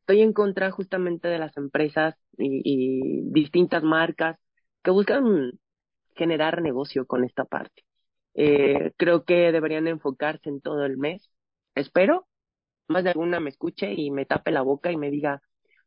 [0.00, 4.36] estoy en contra justamente de las empresas y, distintas marcas
[4.82, 5.52] que buscan
[6.16, 7.84] generar negocio con esta parte.
[8.34, 11.30] Eh, creo que deberían enfocarse en todo el mes.
[11.74, 12.26] Espero
[12.88, 15.40] más de alguna me escuche y me tape la boca y me diga,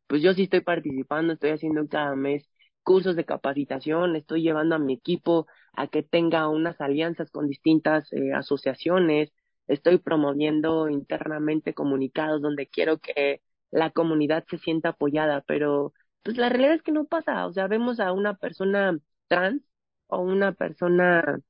[0.08, 2.48] pues yo sí estoy participando, estoy haciendo cada mes
[2.84, 8.12] cursos de capacitación, estoy llevando a mi equipo a que tenga unas alianzas con distintas
[8.14, 9.32] eh, asociaciones,
[9.68, 15.92] estoy promoviendo internamente comunicados donde quiero que la comunidad se sienta apoyada, pero
[16.22, 19.62] pues la realidad es que no pasa, o sea, vemos a una persona trans
[20.08, 21.40] o una persona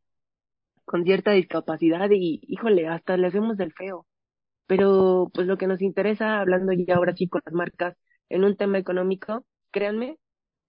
[0.84, 4.06] con cierta discapacidad y híjole, hasta le hacemos del feo.
[4.66, 7.96] Pero pues lo que nos interesa, hablando ya ahora sí con las marcas,
[8.30, 10.18] en un tema económico, créanme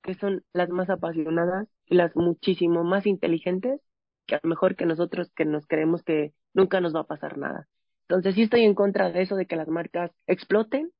[0.03, 3.81] que son las más apasionadas y las muchísimo más inteligentes
[4.25, 7.37] que a lo mejor que nosotros que nos creemos que nunca nos va a pasar
[7.37, 7.67] nada.
[8.07, 10.91] Entonces sí estoy en contra de eso, de que las marcas exploten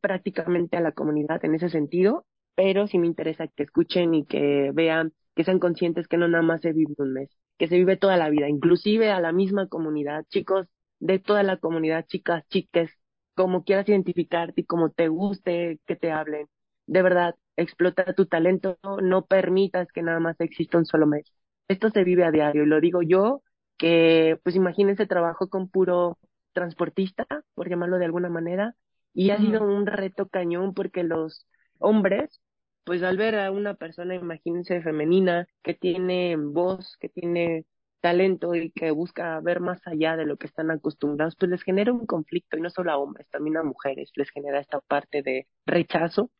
[0.00, 4.70] prácticamente a la comunidad en ese sentido, pero sí me interesa que escuchen y que
[4.74, 7.96] vean, que sean conscientes que no nada más se vive un mes, que se vive
[7.96, 10.66] toda la vida, inclusive a la misma comunidad, chicos
[11.00, 12.90] de toda la comunidad, chicas, chiques,
[13.38, 16.48] como quieras identificarte y como te guste que te hablen.
[16.86, 21.32] De verdad, explota tu talento, no permitas que nada más exista un solo mes.
[21.68, 23.42] Esto se vive a diario y lo digo yo
[23.76, 26.18] que pues imagínense trabajo con puro
[26.52, 28.74] transportista, por llamarlo de alguna manera,
[29.14, 31.46] y ha sido un reto cañón porque los
[31.78, 32.40] hombres,
[32.82, 37.66] pues al ver a una persona, imagínense, femenina, que tiene voz, que tiene
[38.00, 41.92] talento y que busca ver más allá de lo que están acostumbrados, pues les genera
[41.92, 45.46] un conflicto, y no solo a hombres, también a mujeres, les genera esta parte de
[45.66, 46.30] rechazo,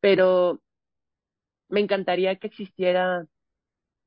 [0.00, 0.60] pero
[1.68, 3.26] me encantaría que existiera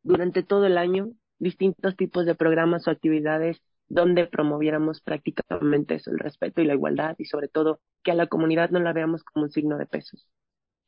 [0.04, 6.20] durante todo el año distintos tipos de programas o actividades donde promoviéramos prácticamente eso, el
[6.20, 9.46] respeto y la igualdad y sobre todo que a la comunidad no la veamos como
[9.46, 10.28] un signo de pesos.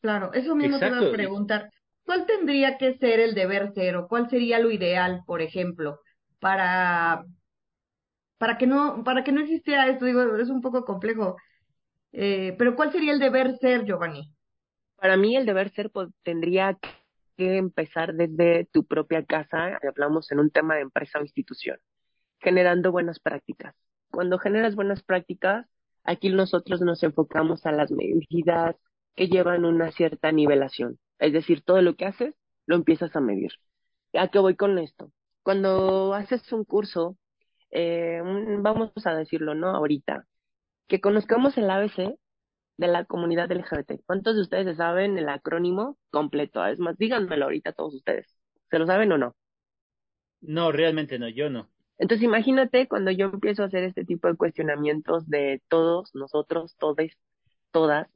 [0.02, 1.70] Claro, eso mismo te iba a preguntar.
[2.06, 6.00] ¿Cuál tendría que ser el deber ser o cuál sería lo ideal, por ejemplo,
[6.40, 7.26] para
[8.38, 10.06] para que no para que no existiera esto?
[10.06, 11.38] Digo, es un poco complejo.
[12.12, 14.30] Eh, pero ¿cuál sería el deber ser, Giovanni?
[14.98, 16.78] Para mí el deber ser pues, tendría
[17.38, 21.78] que empezar desde tu propia casa, hablamos en un tema de empresa o institución,
[22.40, 23.76] generando buenas prácticas.
[24.12, 25.66] Cuando generas buenas prácticas,
[26.04, 28.76] aquí nosotros nos enfocamos a las medidas
[29.16, 31.00] que llevan una cierta nivelación.
[31.24, 33.52] Es decir, todo lo que haces lo empiezas a medir.
[34.14, 35.12] ¿A qué voy con esto?
[35.42, 37.18] Cuando haces un curso,
[37.72, 38.22] eh,
[38.60, 39.70] vamos a decirlo, ¿no?
[39.70, 40.28] Ahorita,
[40.88, 42.18] que conozcamos el ABC,
[42.78, 44.02] de la comunidad LGBT.
[44.06, 46.66] ¿Cuántos de ustedes saben el acrónimo completo?
[46.66, 48.28] Es más, díganmelo ahorita todos ustedes.
[48.70, 49.36] ¿Se lo saben o no?
[50.42, 51.70] No, realmente no, yo no.
[51.98, 57.16] Entonces imagínate cuando yo empiezo a hacer este tipo de cuestionamientos de todos, nosotros, todes,
[57.72, 58.10] todas,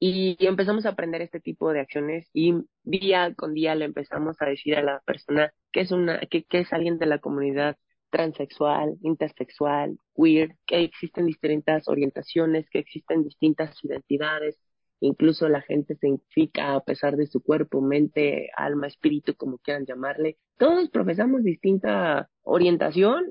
[0.00, 4.46] Y empezamos a aprender este tipo de acciones y día con día le empezamos a
[4.46, 7.76] decir a la persona que es una, que, que es alguien de la comunidad
[8.10, 14.58] transexual, intersexual, queer, que existen distintas orientaciones, que existen distintas identidades,
[15.00, 19.84] incluso la gente se identifica a pesar de su cuerpo, mente, alma, espíritu, como quieran
[19.86, 20.38] llamarle.
[20.58, 23.26] Todos profesamos distinta orientación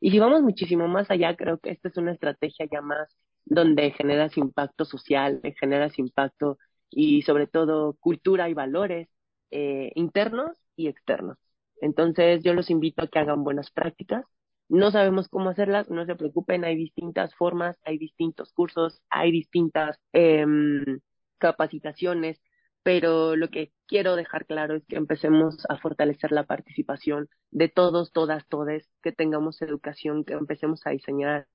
[0.00, 3.16] y si vamos muchísimo más allá, creo que esta es una estrategia ya más
[3.50, 6.58] donde generas impacto social, generas impacto
[6.88, 9.08] y sobre todo cultura y valores
[9.50, 11.36] eh, internos y externos.
[11.82, 14.24] Entonces yo los invito a que hagan buenas prácticas.
[14.68, 19.98] No sabemos cómo hacerlas, no se preocupen, hay distintas formas, hay distintos cursos, hay distintas
[20.12, 21.00] em,
[21.38, 22.40] capacitaciones,
[22.84, 28.12] pero lo que quiero dejar claro es que empecemos a fortalecer la participación de todos,
[28.12, 31.48] todas, todes, que tengamos educación, que empecemos a diseñar,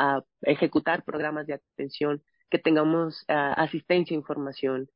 [0.00, 4.88] a ejecutar programas de atención, que tengamos asistencia e información,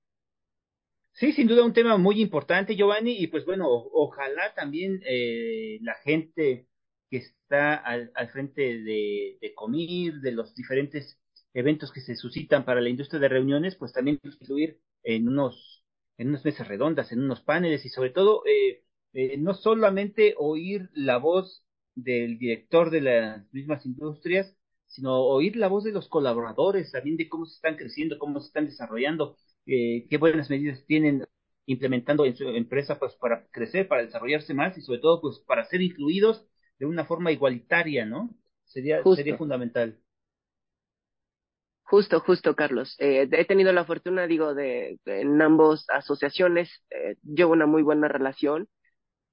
[1.14, 5.94] Sí, sin duda un tema muy importante, Giovanni, y pues bueno, ojalá también eh, la
[6.02, 6.66] gente
[7.08, 11.20] que está al, al frente de, de, Comir, de los diferentes
[11.52, 15.84] eventos que se suscitan para la industria de reuniones, pues también incluir en unos,
[16.18, 20.90] en unas mesas redondas, en unos paneles y sobre todo eh, eh, no solamente oír
[20.94, 21.64] la voz
[21.94, 24.56] del director de las mismas industrias,
[24.94, 28.46] sino oír la voz de los colaboradores, también de cómo se están creciendo, cómo se
[28.46, 31.26] están desarrollando eh, qué buenas medidas tienen
[31.66, 35.64] implementando en su empresa pues para crecer, para desarrollarse más y sobre todo pues para
[35.64, 36.46] ser incluidos
[36.78, 38.30] de una forma igualitaria, ¿no?
[38.66, 39.98] Sería, sería fundamental.
[41.82, 42.94] Justo, justo, Carlos.
[42.98, 48.06] Eh, he tenido la fortuna, digo, de, en ambas asociaciones eh, llevo una muy buena
[48.06, 48.68] relación.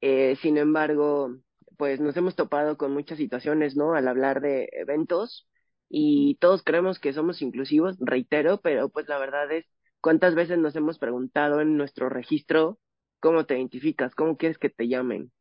[0.02, 1.38] Eh, sin embargo,
[1.78, 3.94] pues nos hemos topado con muchas situaciones, ¿no?
[3.94, 5.48] Al hablar de eventos
[5.92, 9.66] y todos creemos que somos inclusivos, reitero, pero pues la verdad es
[10.02, 12.80] ¿Cuántas veces nos hemos preguntado en nuestro registro
[13.20, 14.16] cómo te identificas?
[14.16, 15.32] ¿Cómo quieres que te llamen?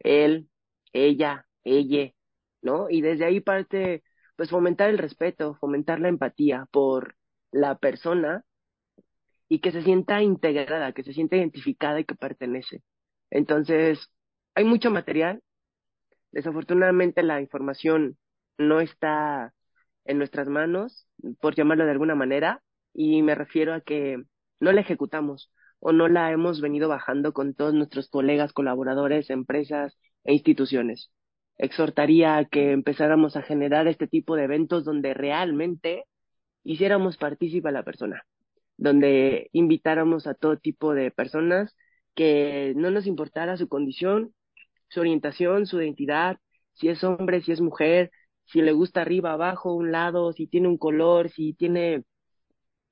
[0.00, 0.50] Él,
[0.92, 2.12] ella, ella,
[2.62, 2.90] ¿no?
[2.90, 4.04] Y desde ahí parte,
[4.36, 7.16] pues fomentar el respeto, fomentar la empatía por
[7.52, 8.44] la persona
[9.48, 12.82] y que se sienta integrada, que se sienta identificada y que pertenece.
[13.30, 14.10] Entonces,
[14.54, 15.42] hay mucho material.
[16.32, 18.18] Desafortunadamente la información
[18.58, 19.54] no está
[20.04, 21.06] en nuestras manos,
[21.40, 22.62] por llamarlo de alguna manera,
[22.94, 24.22] y me refiero a que
[24.60, 29.98] no la ejecutamos o no la hemos venido bajando con todos nuestros colegas, colaboradores, empresas
[30.24, 31.10] e instituciones.
[31.58, 36.04] Exhortaría a que empezáramos a generar este tipo de eventos donde realmente
[36.64, 38.24] hiciéramos partícipe a la persona,
[38.76, 41.76] donde invitáramos a todo tipo de personas
[42.14, 44.34] que no nos importara su condición,
[44.88, 46.38] su orientación, su identidad,
[46.74, 48.10] si es hombre, si es mujer,
[48.52, 52.04] si le gusta arriba, abajo, un lado, si tiene un color, si tiene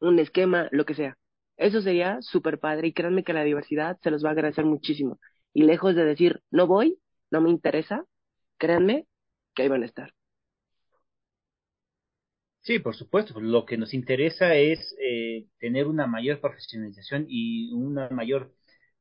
[0.01, 1.16] un esquema, lo que sea.
[1.57, 5.20] Eso sería súper padre y créanme que la diversidad se los va a agradecer muchísimo.
[5.53, 6.99] Y lejos de decir, no voy,
[7.31, 8.07] no me interesa,
[8.59, 9.07] créanme
[9.55, 10.14] que ahí van a estar.
[12.61, 13.40] Sí, por supuesto.
[13.40, 18.55] Lo que nos interesa es eh, tener una mayor profesionalización y una mayor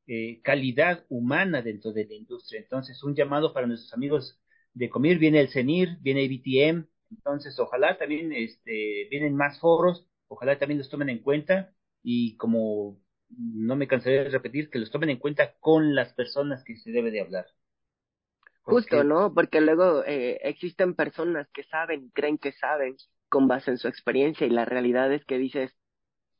[0.06, 2.60] eh, calidad humana dentro de la industria.
[2.60, 4.40] Entonces, un llamado para nuestros amigos
[4.80, 10.58] de Comir, viene el CENIR, viene IBTM, entonces ojalá también este, vienen más foros ojalá
[10.58, 15.10] también los tomen en cuenta y como no me cansaré de repetir, que los tomen
[15.10, 17.46] en cuenta con las personas que se debe de hablar.
[18.62, 19.34] Justo, ¿no?
[19.34, 22.96] Porque luego eh, existen personas que saben, creen que saben
[23.28, 25.72] con base en su experiencia y la realidad es que dices,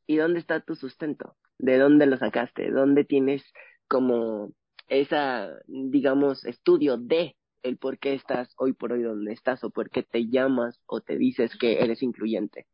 [0.07, 1.37] ¿y dónde está tu sustento?
[1.59, 2.71] ¿De dónde lo sacaste?
[2.71, 3.43] ¿Dónde tienes
[3.89, 4.53] como
[4.89, 9.91] esa, digamos, estudio de el por qué estás hoy por hoy donde estás o por
[9.91, 12.67] qué te llamas o te dices que eres incluyente?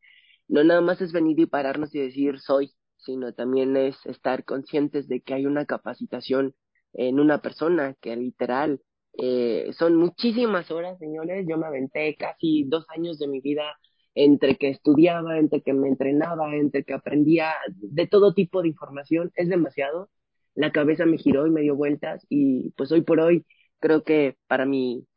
[0.47, 5.07] no nada más es venir y pararnos y decir soy, sino también es estar conscientes
[5.07, 6.55] de que hay una capacitación
[6.93, 8.81] en una persona que literal
[9.17, 11.45] eh, son muchísimas horas, señores.
[11.47, 13.63] Yo me aventé casi dos años de mi vida
[14.15, 19.31] entre que estudiaba, entre que me entrenaba, entre que aprendía de todo tipo de información.
[19.35, 20.09] Es demasiado.
[20.55, 23.45] La cabeza me giró y me dio vueltas y pues hoy por hoy
[23.79, 25.07] creo que para mi,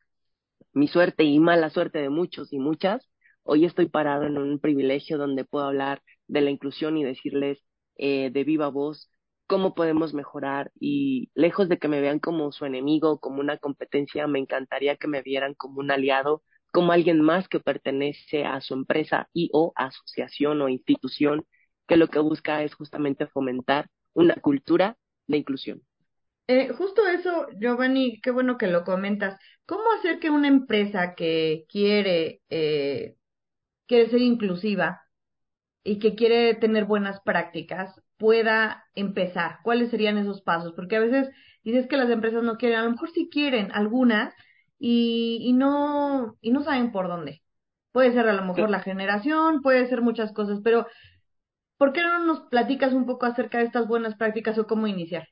[0.72, 3.10] mi suerte y mala suerte de muchos y muchas,
[3.42, 7.58] Hoy estoy parado en un privilegio donde puedo hablar de la inclusión y decirles
[7.96, 9.10] eh, de viva voz
[9.46, 14.26] cómo podemos mejorar y lejos de que me vean como su enemigo, como una competencia,
[14.28, 18.74] me encantaría que me vieran como un aliado, como alguien más que pertenece a su
[18.74, 21.44] empresa y o asociación o institución
[21.88, 25.82] que lo que busca es justamente fomentar una cultura de inclusión.
[26.52, 29.38] Eh, justo eso, Giovanni, qué bueno que lo comentas.
[29.66, 33.14] ¿Cómo hacer que una empresa que quiere eh,
[33.86, 35.02] quiere ser inclusiva,
[35.84, 39.60] y que quiere tener buenas prácticas pueda empezar?
[39.64, 40.74] ¿Cuáles serían esos pasos?
[40.76, 41.30] Porque a veces
[41.64, 44.34] dices que las empresas no quieren, a lo mejor sí quieren algunas
[44.78, 47.42] y, y no y no saben por dónde.
[47.92, 50.86] Puede ser a lo mejor la generación, puede ser muchas cosas, pero
[51.78, 55.28] ¿por qué no nos platicas un poco acerca de estas buenas prácticas o cómo iniciar?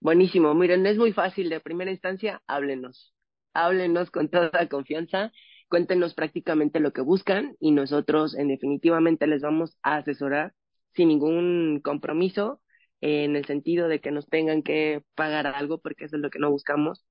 [0.00, 1.48] Buenísimo, miren, es muy fácil.
[1.50, 3.14] De primera instancia, háblenos.
[3.52, 5.32] Háblenos con toda confianza
[5.68, 10.54] cuéntenos prácticamente lo que buscan y nosotros en definitivamente les vamos a asesorar
[10.94, 12.60] sin ningún compromiso
[13.00, 16.38] en el sentido de que nos tengan que pagar algo porque eso es lo que
[16.38, 17.04] no buscamos.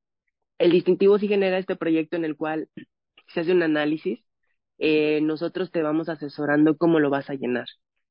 [0.59, 2.69] El distintivo sí genera este proyecto en el cual
[3.27, 4.19] se hace un análisis,
[4.79, 7.67] eh, nosotros te vamos asesorando cómo lo vas a llenar.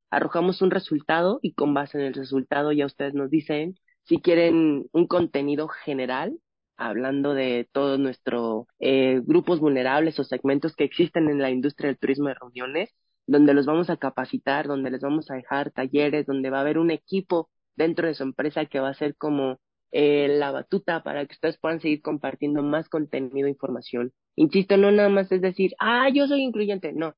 [0.09, 3.75] Arrojamos un resultado y con base en el resultado ya ustedes nos dicen
[4.07, 6.39] si quieren un contenido general
[6.77, 11.97] hablando de todos nuestros eh, grupos vulnerables o segmentos que existen en la industria del
[11.97, 12.93] turismo de reuniones,
[13.25, 16.77] donde los vamos a capacitar, donde les vamos a dejar talleres, donde va a haber
[16.77, 19.59] un equipo dentro de su empresa que va a ser como
[19.91, 24.13] eh, la batuta para que ustedes puedan seguir compartiendo más contenido e información.
[24.35, 27.15] Insisto, no nada más es decir, ah, yo soy incluyente, no.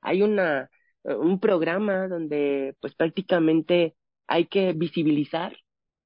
[0.00, 0.70] Hay una,
[1.04, 3.96] un programa donde pues prácticamente
[4.26, 5.56] hay que visibilizar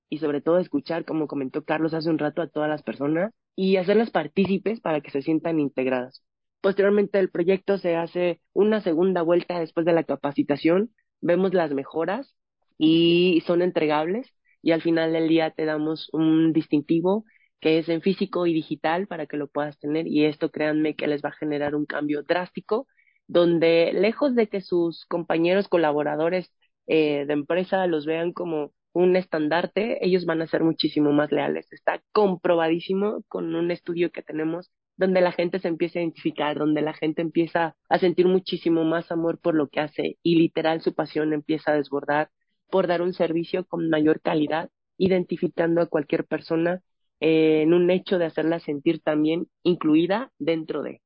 [0.08, 3.76] y sobre todo escuchar, como comentó Carlos hace un rato, a todas las personas y
[3.76, 6.22] hacerlas partícipes para que se sientan integradas.
[6.60, 10.90] Posteriormente el proyecto se hace una segunda vuelta después de la capacitación,
[11.20, 12.34] vemos las mejoras
[12.78, 14.32] y son entregables
[14.62, 17.24] y al final del día te damos un distintivo
[17.60, 21.06] que es en físico y digital para que lo puedas tener y esto créanme que
[21.08, 22.86] les va a generar un cambio drástico
[23.26, 26.52] donde lejos de que sus compañeros colaboradores
[26.86, 31.72] eh, de empresa los vean como un estandarte, ellos van a ser muchísimo más leales.
[31.72, 36.82] Está comprobadísimo con un estudio que tenemos donde la gente se empieza a identificar, donde
[36.82, 40.94] la gente empieza a sentir muchísimo más amor por lo que hace y literal su
[40.94, 42.30] pasión empieza a desbordar
[42.70, 46.82] por dar un servicio con mayor calidad, identificando a cualquier persona
[47.20, 51.00] en un hecho de hacerla sentir también incluida dentro de.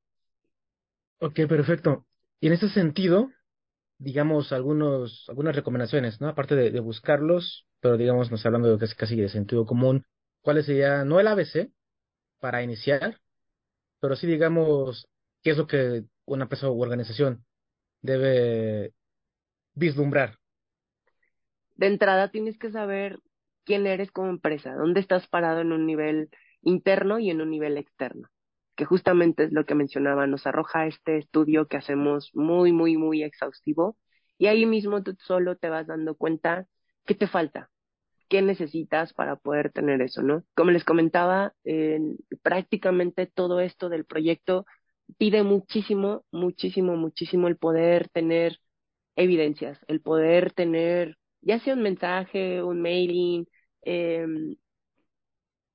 [1.19, 2.07] Ok, perfecto.
[2.41, 3.31] Y en ese sentido,
[3.99, 6.29] digamos, algunos, algunas recomendaciones, ¿no?
[6.29, 10.05] Aparte de, buscarlos, pero digamos, hablando de casi, casi de sentido común,
[10.41, 11.71] ¿cuáles serían, no el ABC
[12.39, 13.21] para iniciar,
[14.01, 15.09] pero sí, digamos,
[15.43, 17.45] qué es lo que una empresa u organización
[18.01, 18.95] debe
[19.75, 20.39] vislumbrar?
[21.75, 23.19] De entrada tienes que saber
[23.65, 26.31] quién eres como empresa, dónde estás parado en un nivel
[26.63, 28.31] interno y en un nivel externo
[28.75, 33.23] que justamente es lo que mencionaba, nos arroja este estudio que hacemos muy, muy, muy
[33.23, 33.97] exhaustivo
[34.39, 36.67] y ahí mismo tú solo te vas dando cuenta
[37.05, 37.71] qué te falta,
[38.33, 40.43] qué necesitas para poder tener eso, ¿no?
[40.55, 41.53] Como les comentaba,
[42.43, 44.65] prácticamente todo esto del proyecto
[45.19, 48.59] pide muchísimo, muchísimo, muchísimo el poder tener
[49.17, 53.47] evidencias, el poder tener ya sea un mensaje, un mailing,
[53.83, 54.27] eh,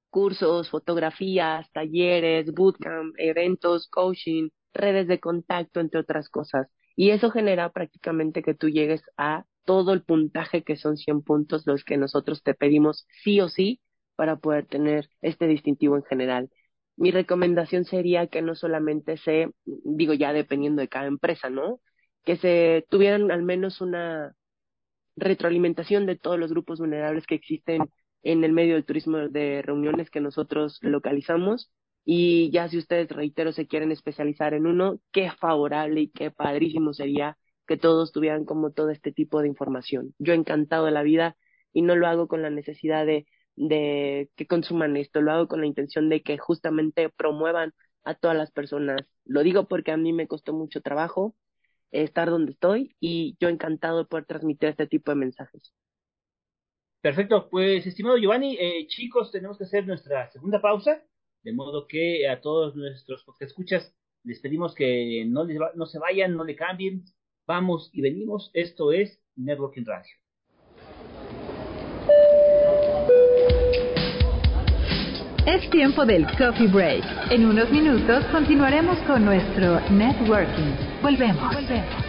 [0.10, 6.68] cursos, fotografías, talleres, bootcamp, eventos, coaching, redes de contacto, entre otras cosas.
[6.96, 11.68] Y eso genera prácticamente que tú llegues a todo el puntaje que son 100 puntos
[11.68, 13.82] los que nosotros te pedimos sí o sí
[14.16, 16.50] para poder tener este distintivo en general.
[16.96, 21.82] Mi recomendación sería que no solamente se, digo ya dependiendo de cada empresa, ¿no?
[22.24, 24.34] Que se tuvieran al menos una
[25.18, 27.84] retroalimentación de todos los grupos vulnerables que existen
[28.24, 31.72] en el medio del turismo de reuniones que nosotros localizamos.
[32.06, 36.94] Y ya si ustedes, reitero, se quieren especializar en uno, qué favorable y qué padrísimo
[36.94, 37.38] sería
[37.68, 40.16] que todos tuvieran como todo este tipo de información.
[40.20, 41.38] Yo encantado de la vida
[41.74, 45.62] y no lo hago con la necesidad de, de que consuman esto, lo hago con
[45.62, 49.02] la intención de que justamente promuevan a todas las personas.
[49.26, 51.36] Lo digo porque a mí me costó mucho trabajo
[51.92, 55.74] estar donde estoy y yo encantado de poder transmitir este tipo de mensajes.
[57.02, 61.02] Perfecto, pues estimado Giovanni, eh, chicos, tenemos que hacer nuestra segunda pausa,
[61.44, 63.94] de modo que a todos nuestros que escuchas
[64.24, 67.06] les pedimos que no, les no se vayan, no le cambien,
[67.48, 70.14] vamos y venimos, esto es Networking Radio.
[75.46, 77.04] Es tiempo del coffee break.
[77.32, 80.76] En unos minutos continuaremos con nuestro networking.
[81.02, 81.54] Volvemos.
[81.54, 82.08] Volvemos.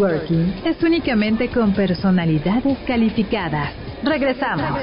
[0.00, 3.74] Networking es únicamente con personalidades calificadas.
[4.02, 4.80] Regresamos.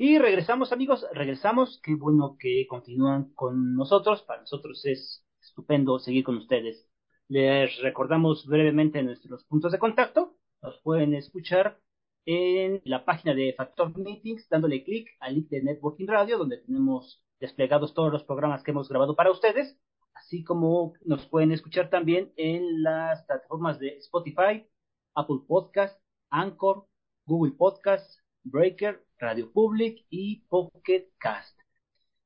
[0.00, 1.80] Y regresamos, amigos, regresamos.
[1.82, 4.22] Qué bueno que continúan con nosotros.
[4.22, 6.88] Para nosotros es estupendo seguir con ustedes.
[7.26, 10.36] Les recordamos brevemente nuestros puntos de contacto.
[10.62, 11.78] Nos pueden escuchar
[12.30, 17.24] en la página de Factor Meetings, dándole clic al link de Networking Radio, donde tenemos
[17.40, 19.78] desplegados todos los programas que hemos grabado para ustedes,
[20.12, 24.66] así como nos pueden escuchar también en las plataformas de Spotify,
[25.14, 25.98] Apple Podcast,
[26.28, 26.86] Anchor,
[27.24, 31.58] Google Podcast, Breaker, Radio Public y Pocket Cast.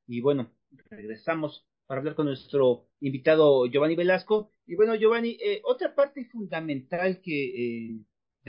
[0.08, 0.50] Y bueno,
[0.90, 4.50] regresamos para hablar con nuestro invitado Giovanni Velasco.
[4.66, 8.00] Y bueno, Giovanni, eh, otra parte fundamental que eh,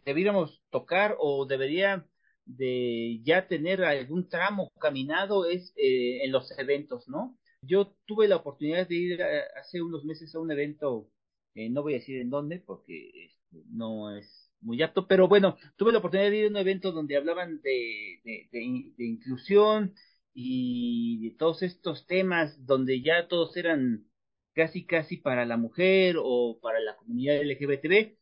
[0.06, 2.08] deberíamos tocar o debería
[2.46, 7.38] de ya tener algún tramo caminado es eh, en los eventos, ¿no?
[7.62, 11.10] Yo tuve la oportunidad de ir hace unos meses a un evento,
[11.56, 15.92] no voy a decir en dónde porque este, no es muy apto, pero bueno, tuve
[15.92, 18.22] la oportunidad de ir a un evento donde hablaban de,
[18.52, 19.94] de, inclusión
[20.34, 24.06] y de todos estos temas donde ya todos eran
[24.54, 28.18] casi casi para la mujer o para la comunidad LGBTB,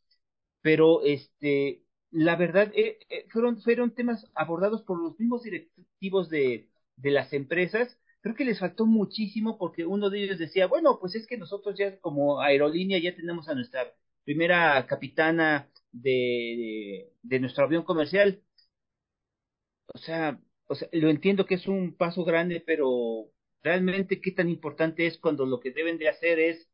[0.62, 6.70] pero este la verdad eh, eh, fueron fueron temas abordados por los mismos directivos de,
[6.97, 11.16] de las empresas creo que les faltó muchísimo porque uno de ellos decía, bueno, pues
[11.16, 13.93] es que nosotros ya como aerolínea ya tenemos a nuestra
[14.24, 18.41] primera capitana de, de, nuestro avión comercial.
[19.93, 23.32] O sea, o sea, lo entiendo que es un paso grande, pero
[23.64, 26.70] realmente qué tan importante es cuando lo que deben de hacer es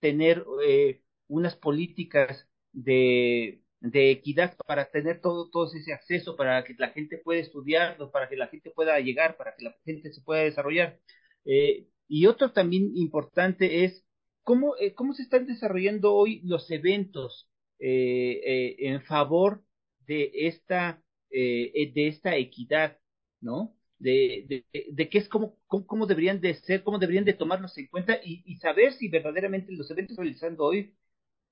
[0.00, 6.74] tener eh, unas políticas de, de equidad para tener todo, todo ese acceso, para que
[6.78, 10.22] la gente pueda estudiar, para que la gente pueda llegar, para que la gente se
[10.22, 10.98] pueda desarrollar.
[11.46, 14.04] Eh, y otro también importante es
[14.42, 17.48] cómo, eh, cómo se están desarrollando hoy los eventos
[17.78, 19.64] eh, eh, en favor
[20.06, 22.98] de esta, de esta equidad,
[23.40, 23.76] ¿no?
[23.98, 27.86] De, de, de qué es cómo, cómo, deberían de ser, cómo deberían de tomarlos en
[27.88, 30.94] cuenta y, y saber si verdaderamente los eventos realizando hoy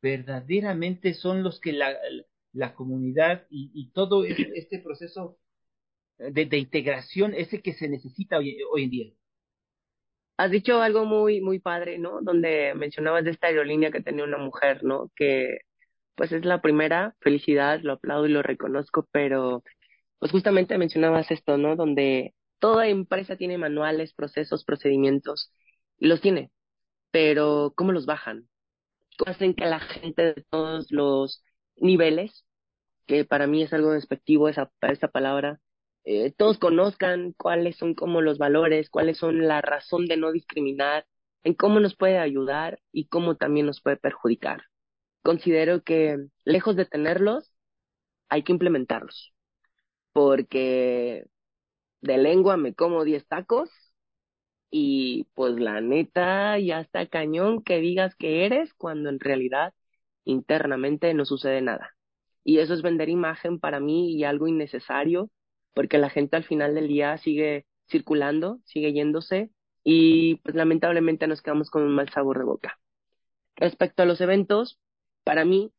[0.02, 1.96] verdaderamente son los que la,
[2.52, 5.38] la comunidad y, todo este, este proceso
[6.18, 9.12] de, de, integración ese que se necesita hoy, hoy en día.
[10.36, 12.20] Has dicho algo muy, muy padre, ¿no?
[12.22, 15.10] Donde mencionabas de esta aerolínea que tenía una mujer, ¿no?
[15.14, 15.58] Que
[16.14, 19.62] pues es la primera, felicidad, lo aplaudo y lo reconozco, pero
[20.18, 21.76] pues justamente mencionabas esto, ¿no?
[21.76, 25.52] Donde toda empresa tiene manuales, procesos, procedimientos,
[25.98, 26.50] y los tiene,
[27.10, 28.48] pero ¿cómo los bajan?
[29.18, 31.44] ¿Cómo hacen que la gente de todos los
[31.76, 32.44] niveles,
[33.06, 35.60] que para mí es algo despectivo esa, esa palabra,
[36.04, 41.06] eh, todos conozcan cuáles son como los valores, cuáles son la razón de no discriminar,
[41.44, 44.64] en cómo nos puede ayudar y cómo también nos puede perjudicar
[45.22, 47.52] considero que lejos de tenerlos,
[48.28, 49.34] hay que implementarlos.
[50.12, 51.26] Porque
[52.02, 53.70] de lengua me como 10 tacos
[54.72, 59.74] y pues la neta ya está cañón que digas que eres cuando en realidad
[60.24, 61.92] internamente no sucede nada.
[62.44, 65.30] Y eso es vender imagen para mí y algo innecesario
[65.74, 69.50] porque la gente al final del día sigue circulando, sigue yéndose
[69.84, 72.78] y pues lamentablemente nos quedamos con un mal sabor de boca.
[73.56, 74.80] Respecto a los eventos,
[75.24, 75.72] para mí,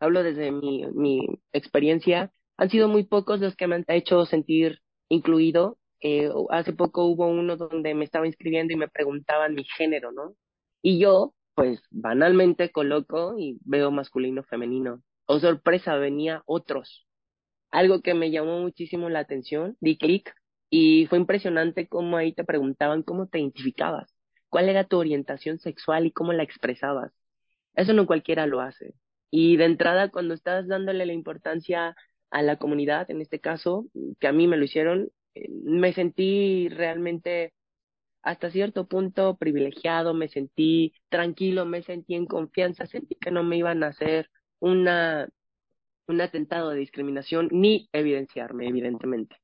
[0.00, 1.20] hablo desde mi, mi
[1.52, 5.78] experiencia, han sido muy pocos los que me han hecho sentir incluido.
[6.00, 10.34] Eh, hace poco hubo uno donde me estaba inscribiendo y me preguntaban mi género, ¿no?
[10.82, 15.02] Y yo, pues, banalmente coloco y veo masculino, femenino.
[15.26, 17.06] Oh, sorpresa, venía otros.
[17.70, 20.34] Algo que me llamó muchísimo la atención, di clic,
[20.70, 24.14] y fue impresionante cómo ahí te preguntaban cómo te identificabas,
[24.48, 27.12] cuál era tu orientación sexual y cómo la expresabas.
[27.74, 28.94] Eso no cualquiera lo hace.
[29.30, 31.94] Y de entrada, cuando estás dándole la importancia
[32.30, 33.86] a la comunidad, en este caso,
[34.20, 35.10] que a mí me lo hicieron,
[35.64, 37.52] me sentí realmente
[38.22, 43.56] hasta cierto punto privilegiado, me sentí tranquilo, me sentí en confianza, sentí que no me
[43.56, 44.30] iban a hacer
[44.60, 45.28] una,
[46.06, 49.36] un atentado de discriminación ni evidenciarme, evidentemente.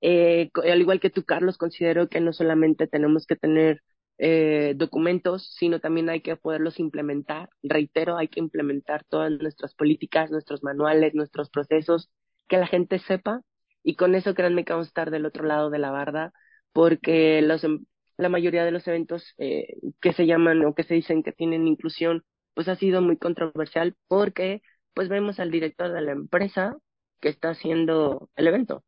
[0.00, 3.82] Eh, al igual que tú, Carlos, considero que no solamente tenemos que tener
[4.18, 7.48] eh, documentos, sino también hay que poderlos implementar.
[7.62, 12.10] Reitero, hay que implementar todas nuestras políticas, nuestros manuales, nuestros procesos,
[12.48, 13.42] que la gente sepa
[13.82, 16.32] y con eso créanme que vamos a estar del otro lado de la barda
[16.72, 17.84] porque los, em,
[18.16, 21.66] la mayoría de los eventos eh, que se llaman o que se dicen que tienen
[21.66, 22.24] inclusión,
[22.54, 24.62] pues ha sido muy controversial porque
[24.94, 26.76] pues vemos al director de la empresa
[27.20, 28.84] que está haciendo el evento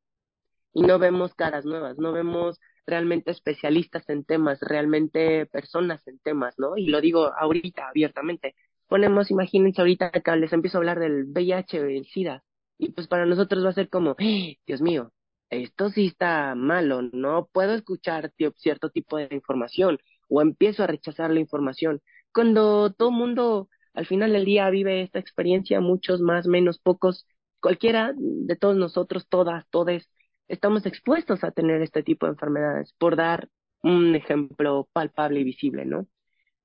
[0.73, 6.55] y no vemos caras nuevas, no vemos realmente especialistas en temas, realmente personas en temas,
[6.59, 6.77] ¿no?
[6.77, 8.55] Y lo digo ahorita abiertamente.
[8.89, 12.43] Ponemos, imagínense ahorita que les empiezo a hablar del VIH o el SIDA,
[12.83, 15.13] y pues para nosotros va a ser como, ¡Eh, Dios mío,
[15.51, 21.31] esto sí está malo, no puedo escuchar cierto tipo de información o empiezo a rechazar
[21.31, 22.01] la información.
[22.33, 27.27] Cuando todo el mundo al final del día vive esta experiencia, muchos más, menos, pocos,
[27.61, 30.11] cualquiera de todos nosotros, todas, todes,
[30.49, 33.49] estamos expuestos a tener este tipo de enfermedades, por dar
[33.83, 36.09] un ejemplo palpable y visible, ¿no?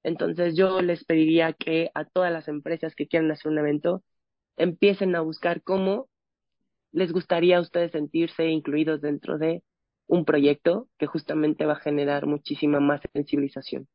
[0.03, 4.03] Entonces yo les pediría que a todas las empresas que quieran hacer un evento
[4.57, 6.09] empiecen a buscar cómo
[6.91, 9.63] les gustaría a ustedes sentirse incluidos dentro de
[10.07, 13.87] un proyecto que justamente va a generar muchísima más sensibilización.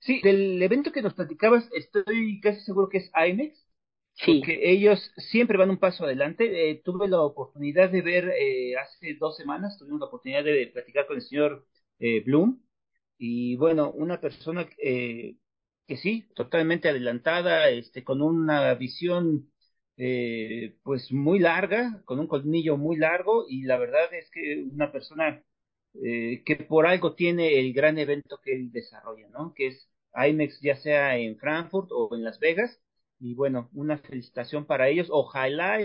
[0.00, 3.58] Sí, del evento que nos platicabas, estoy casi seguro que es IMEX.
[4.16, 4.38] Sí.
[4.38, 6.70] Porque ellos siempre van un paso adelante.
[6.70, 11.06] Eh, tuve la oportunidad de ver eh, hace dos semanas, tuvimos la oportunidad de platicar
[11.06, 11.66] con el señor
[11.98, 12.62] eh, Bloom.
[13.18, 19.50] Y bueno, una persona que sí, totalmente adelantada, este, con una visión
[20.82, 23.46] pues muy larga, con un colmillo muy largo.
[23.48, 25.42] Y la verdad es que una persona
[25.92, 29.54] que por algo tiene el gran evento que él desarrolla, ¿no?
[29.54, 32.80] Que es IMEX ya sea en Frankfurt o en Las Vegas.
[33.20, 35.08] Y bueno, una felicitación para ellos.
[35.10, 35.78] Ojalá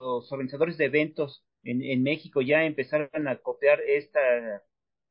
[0.00, 4.20] los organizadores de eventos en, en México ya empezaran a copiar esta,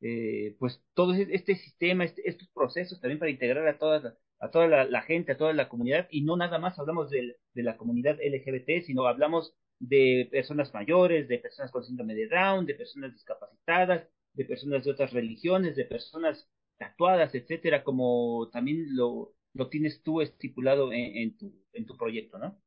[0.02, 4.68] eh, pues todo este sistema, este, estos procesos también para integrar a toda, a toda
[4.68, 6.08] la, gente, a toda la comunidad.
[6.12, 11.40] Y no nada más hablamos de, la comunidad LGBT, sino hablamos de personas mayores, de
[11.40, 16.50] personas con síndrome de Down, de personas discapacitadas, de personas de otras religiones, de personas
[16.78, 22.60] tatuadas, etcétera, como también lo, lo tienes tú estipulado en, tu, en tu proyecto, ¿no?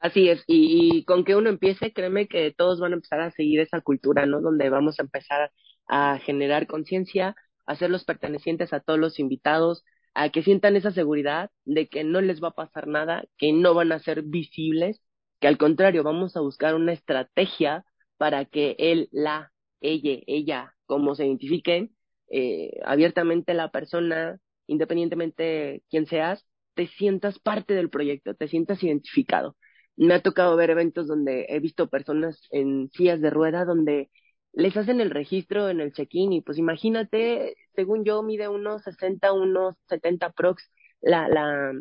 [0.00, 3.60] Así es, y, con que uno empiece, créeme que todos van a empezar a seguir
[3.60, 4.40] esa cultura, ¿no?
[4.40, 5.50] Donde vamos a empezar
[5.88, 7.34] a generar conciencia,
[7.66, 9.84] hacerlos pertenecientes a todos los invitados,
[10.14, 13.74] a que sientan esa seguridad de que no les va a pasar nada, que no
[13.74, 15.00] van a ser visibles,
[15.40, 17.84] que al contrario, vamos a buscar una estrategia
[18.16, 21.94] para que él, la, ella, ella, como se identifiquen,
[22.30, 29.56] eh, abiertamente la persona, independientemente quién seas, te sientas parte del proyecto, te sientas identificado.
[29.96, 34.10] Me ha tocado ver eventos donde he visto personas en sillas de rueda donde
[34.52, 39.32] les hacen el registro en el check-in y pues imagínate, según yo mide unos 60,
[39.32, 40.70] unos 70 prox
[41.00, 41.72] la, la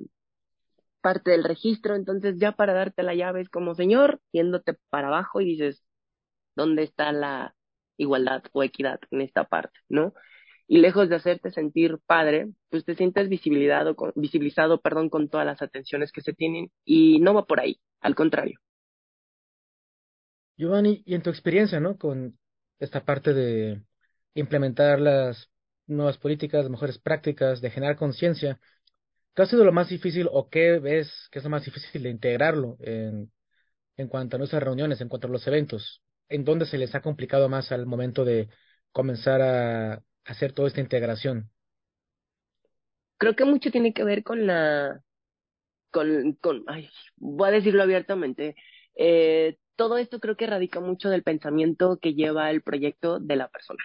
[1.02, 5.42] parte del registro, entonces ya para darte la llave es como señor, yéndote para abajo
[5.42, 5.84] y dices,
[6.56, 7.56] ¿dónde está la
[7.98, 10.14] igualdad o equidad en esta parte, no?
[10.70, 15.64] y lejos de hacerte sentir padre, pues te sientes visibilizado, visibilizado perdón, con todas las
[15.64, 18.60] atenciones que se tienen y no va por ahí, al contrario.
[20.58, 21.98] Giovanni, y en tu experiencia, ¿no?
[21.98, 22.38] Con
[22.80, 23.82] esta parte de
[24.36, 25.50] implementar las
[25.88, 28.60] nuevas políticas, mejores prácticas, de generar conciencia,
[29.36, 32.10] ¿qué ha sido lo más difícil o qué ves que es lo más difícil de
[32.10, 33.32] integrarlo en,
[33.98, 36.04] en cuanto a nuestras reuniones, en cuanto a los eventos?
[36.30, 38.50] ¿En dónde se les ha complicado más al momento de
[38.92, 41.52] comenzar a hacer toda esta integración?
[43.18, 45.02] Creo que mucho tiene que ver con la,
[45.92, 48.56] con, con ay, voy a decirlo abiertamente,
[48.96, 53.48] eh, todo esto creo que radica mucho del pensamiento que lleva el proyecto de la
[53.48, 53.80] persona.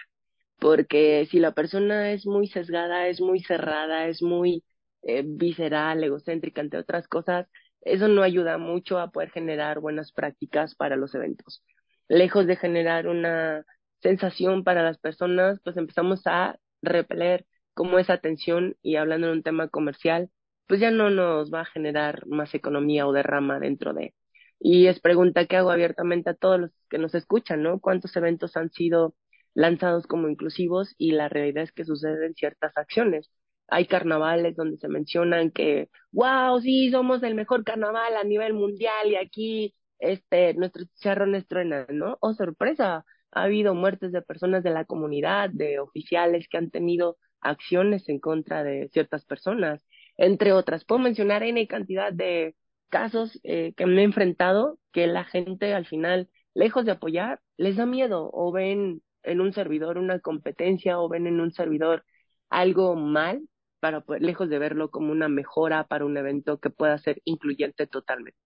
[0.59, 4.65] Porque si la persona es muy sesgada, es muy cerrada, es muy
[5.03, 7.47] eh, visceral, egocéntrica, entre otras cosas,
[7.81, 11.63] eso no ayuda mucho a poder generar buenas prácticas para los eventos.
[12.09, 13.65] Lejos de generar una
[14.01, 19.43] sensación para las personas, pues empezamos a repeler como esa tensión y hablando de un
[19.43, 20.29] tema comercial,
[20.67, 24.13] pues ya no nos va a generar más economía o derrama dentro de.
[24.59, 27.79] Y es pregunta que hago abiertamente a todos los que nos escuchan, ¿no?
[27.79, 29.15] ¿Cuántos eventos han sido
[29.53, 33.31] lanzados como inclusivos y la realidad es que suceden ciertas acciones?
[33.67, 39.07] Hay carnavales donde se mencionan que, wow, sí, somos el mejor carnaval a nivel mundial
[39.09, 42.17] y aquí, este, nuestros charrones truenan, ¿no?
[42.21, 47.17] Oh, sorpresa, ha habido muertes de personas de la comunidad, de oficiales que han tenido
[47.41, 49.81] acciones en contra de ciertas personas,
[50.17, 50.85] entre otras.
[50.85, 52.55] Puedo mencionar N cantidad de
[52.95, 57.75] casos eh, que me he enfrentado que la gente al final, lejos de apoyar, les
[57.75, 62.05] da miedo o ven en un servidor una competencia o ven en un servidor
[62.49, 63.41] algo mal
[63.81, 68.39] para lejos de verlo como una mejora para un evento que pueda ser incluyente totalmente.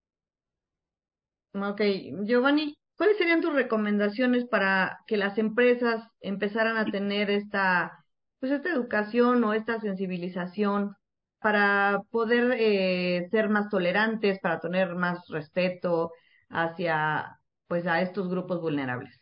[1.54, 1.82] Ok,
[2.26, 8.04] Giovanni, ¿Cuáles serían tus recomendaciones para que las empresas empezaran a tener esta,
[8.40, 10.96] pues esta educación o esta sensibilización
[11.40, 16.12] para poder eh, ser más tolerantes, para tener más respeto
[16.50, 19.20] hacia, pues, a estos grupos vulnerables?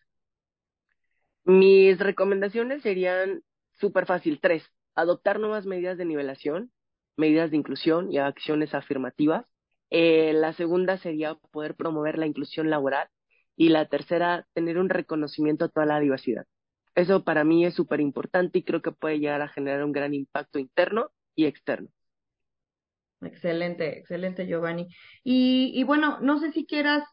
[1.45, 3.43] Mis recomendaciones serían
[3.73, 4.39] súper fácil.
[4.41, 4.63] Tres,
[4.95, 6.71] adoptar nuevas medidas de nivelación,
[7.17, 9.45] medidas de inclusión y acciones afirmativas.
[9.89, 13.09] Eh, la segunda sería poder promover la inclusión laboral
[13.57, 16.45] Y la tercera, tener un reconocimiento a toda la diversidad.
[16.95, 20.15] Eso para mí es súper importante y creo que puede llegar a generar un gran
[20.15, 21.89] impacto interno y externo.
[23.21, 24.87] Excelente, excelente Giovanni.
[25.23, 27.03] Y, y bueno, no sé si quieras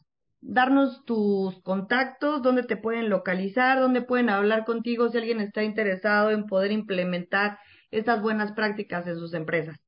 [0.41, 6.31] darnos tus contactos, dónde te pueden localizar, dónde pueden hablar contigo si alguien está interesado
[6.31, 7.59] en poder implementar
[7.91, 9.79] estas buenas prácticas en sus empresas.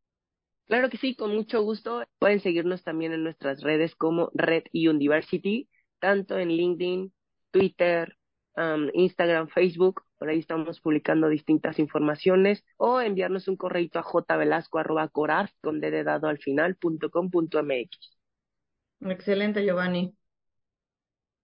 [0.67, 2.05] Claro que sí, con mucho gusto.
[2.19, 5.69] Pueden seguirnos también en nuestras redes como Red University,
[6.01, 7.13] tanto en LinkedIn,
[7.51, 8.17] Twitter,
[8.95, 10.06] Instagram, Facebook.
[10.19, 16.39] Por ahí estamos publicando distintas informaciones o enviarnos un correo a jvelasco.coraz con dado al
[16.39, 18.17] final punto com punto mx.
[19.01, 20.15] Excelente, Giovanni.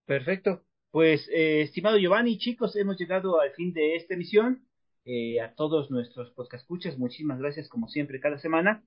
[0.06, 0.64] Perfecto.
[0.90, 4.66] Pues, eh, estimado Giovanni, chicos, hemos llegado al fin de esta emisión.
[5.04, 8.84] Eh, a todos nuestros podcast escuchas, muchísimas gracias como siempre cada semana.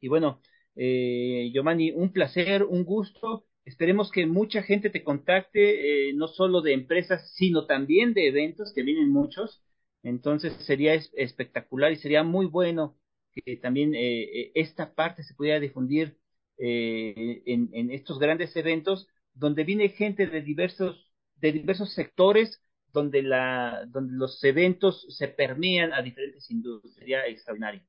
[0.00, 0.40] Y bueno,
[0.76, 3.46] eh, Giovanni, un placer, un gusto.
[3.70, 8.72] Esperemos que mucha gente te contacte, eh, no solo de empresas, sino también de eventos,
[8.74, 9.62] que vienen muchos.
[10.02, 12.98] Entonces sería espectacular y sería muy bueno
[13.32, 16.18] que también eh, esta parte se pudiera difundir
[16.62, 22.60] en, en estos grandes eventos donde viene gente de diversos, de diversos sectores,
[22.92, 26.94] donde, la, donde los eventos se permean a diferentes industrias.
[26.96, 27.82] Sería extraordinario.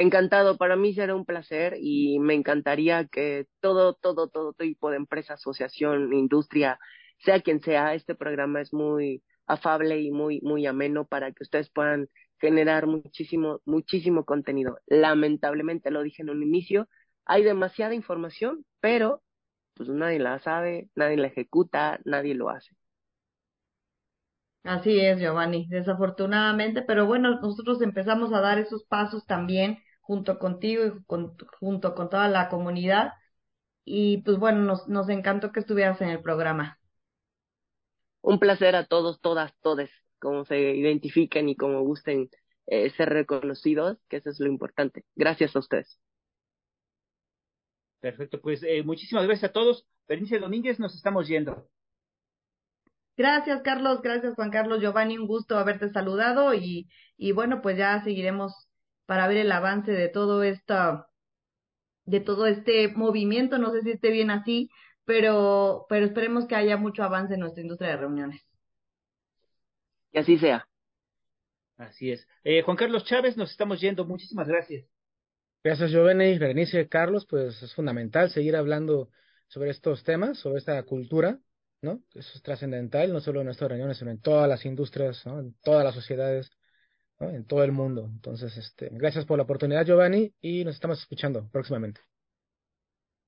[0.00, 4.96] Encantado, para mí será un placer y me encantaría que todo, todo, todo tipo de
[4.96, 6.78] empresa, asociación, industria,
[7.18, 11.68] sea quien sea, este programa es muy afable y muy, muy ameno para que ustedes
[11.68, 12.08] puedan
[12.40, 14.78] generar muchísimo, muchísimo contenido.
[14.86, 16.88] Lamentablemente, lo dije en un inicio,
[17.26, 19.22] hay demasiada información, pero
[19.74, 22.74] pues nadie la sabe, nadie la ejecuta, nadie lo hace.
[24.64, 29.78] Así es, Giovanni, desafortunadamente, pero bueno, nosotros empezamos a dar esos pasos también
[30.10, 31.04] junto contigo y
[31.60, 33.12] junto con toda la comunidad.
[33.84, 36.80] Y pues bueno, nos, nos encantó que estuvieras en el programa.
[38.20, 39.88] Un placer a todos, todas, todes,
[40.18, 42.28] como se identifiquen y como gusten
[42.66, 45.04] eh, ser reconocidos, que eso es lo importante.
[45.14, 46.00] Gracias a ustedes.
[48.00, 49.86] Perfecto, pues eh, muchísimas gracias a todos.
[50.08, 51.68] Bernice Domínguez, nos estamos yendo.
[53.16, 54.02] Gracias, Carlos.
[54.02, 54.80] Gracias, Juan Carlos.
[54.80, 58.69] Giovanni, un gusto haberte saludado y, y bueno, pues ya seguiremos
[59.10, 61.04] para ver el avance de todo esto,
[62.04, 63.58] de todo este movimiento.
[63.58, 64.70] No sé si esté bien así,
[65.04, 68.40] pero, pero esperemos que haya mucho avance en nuestra industria de reuniones.
[70.12, 70.64] Que así sea.
[71.76, 72.24] Así es.
[72.44, 74.04] Eh, Juan Carlos Chávez, nos estamos yendo.
[74.04, 74.86] Muchísimas gracias.
[75.64, 79.10] Gracias, Giovanni, Berenice, Carlos, pues es fundamental seguir hablando
[79.48, 81.40] sobre estos temas, sobre esta cultura,
[81.82, 82.00] ¿no?
[82.14, 85.40] Eso es trascendental, no solo en nuestras reuniones, sino en todas las industrias, ¿no?
[85.40, 86.52] En todas las sociedades,
[87.20, 88.08] En todo el mundo.
[88.10, 92.00] Entonces, este, gracias por la oportunidad, Giovanni, y nos estamos escuchando próximamente.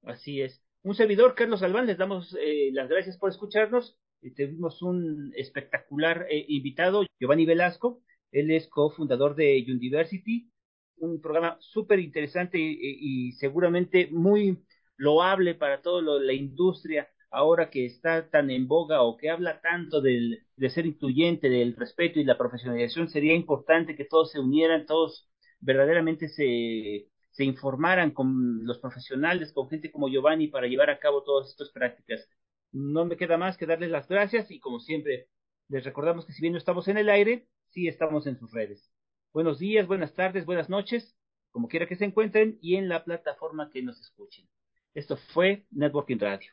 [0.03, 0.63] Así es.
[0.83, 3.99] Un servidor, Carlos Galván, les damos eh, las gracias por escucharnos.
[4.23, 8.03] Eh, tuvimos un espectacular eh, invitado, Giovanni Velasco.
[8.33, 10.51] Él es cofundador de University,
[10.97, 14.65] un programa súper interesante y, seguramente muy
[14.97, 20.01] loable para toda la industria ahora que está tan en boga o que habla tanto
[20.01, 24.87] del, de ser incluyente, del respeto y la profesionalización, sería importante que todos se unieran,
[24.87, 25.29] todos
[25.61, 31.23] verdaderamente se, se informaran con los profesionales, con gente como Giovanni para llevar a cabo
[31.23, 32.29] todas estas prácticas.
[32.73, 35.29] No me queda más que darles las gracias y como siempre
[35.69, 38.91] les recordamos que si bien no estamos en el aire, sí estamos en sus redes.
[39.33, 41.17] Buenos días, buenas tardes, buenas noches,
[41.51, 44.47] como quiera que se encuentren y en la plataforma que nos escuchen.
[44.95, 46.53] Esto fue Networking Radio.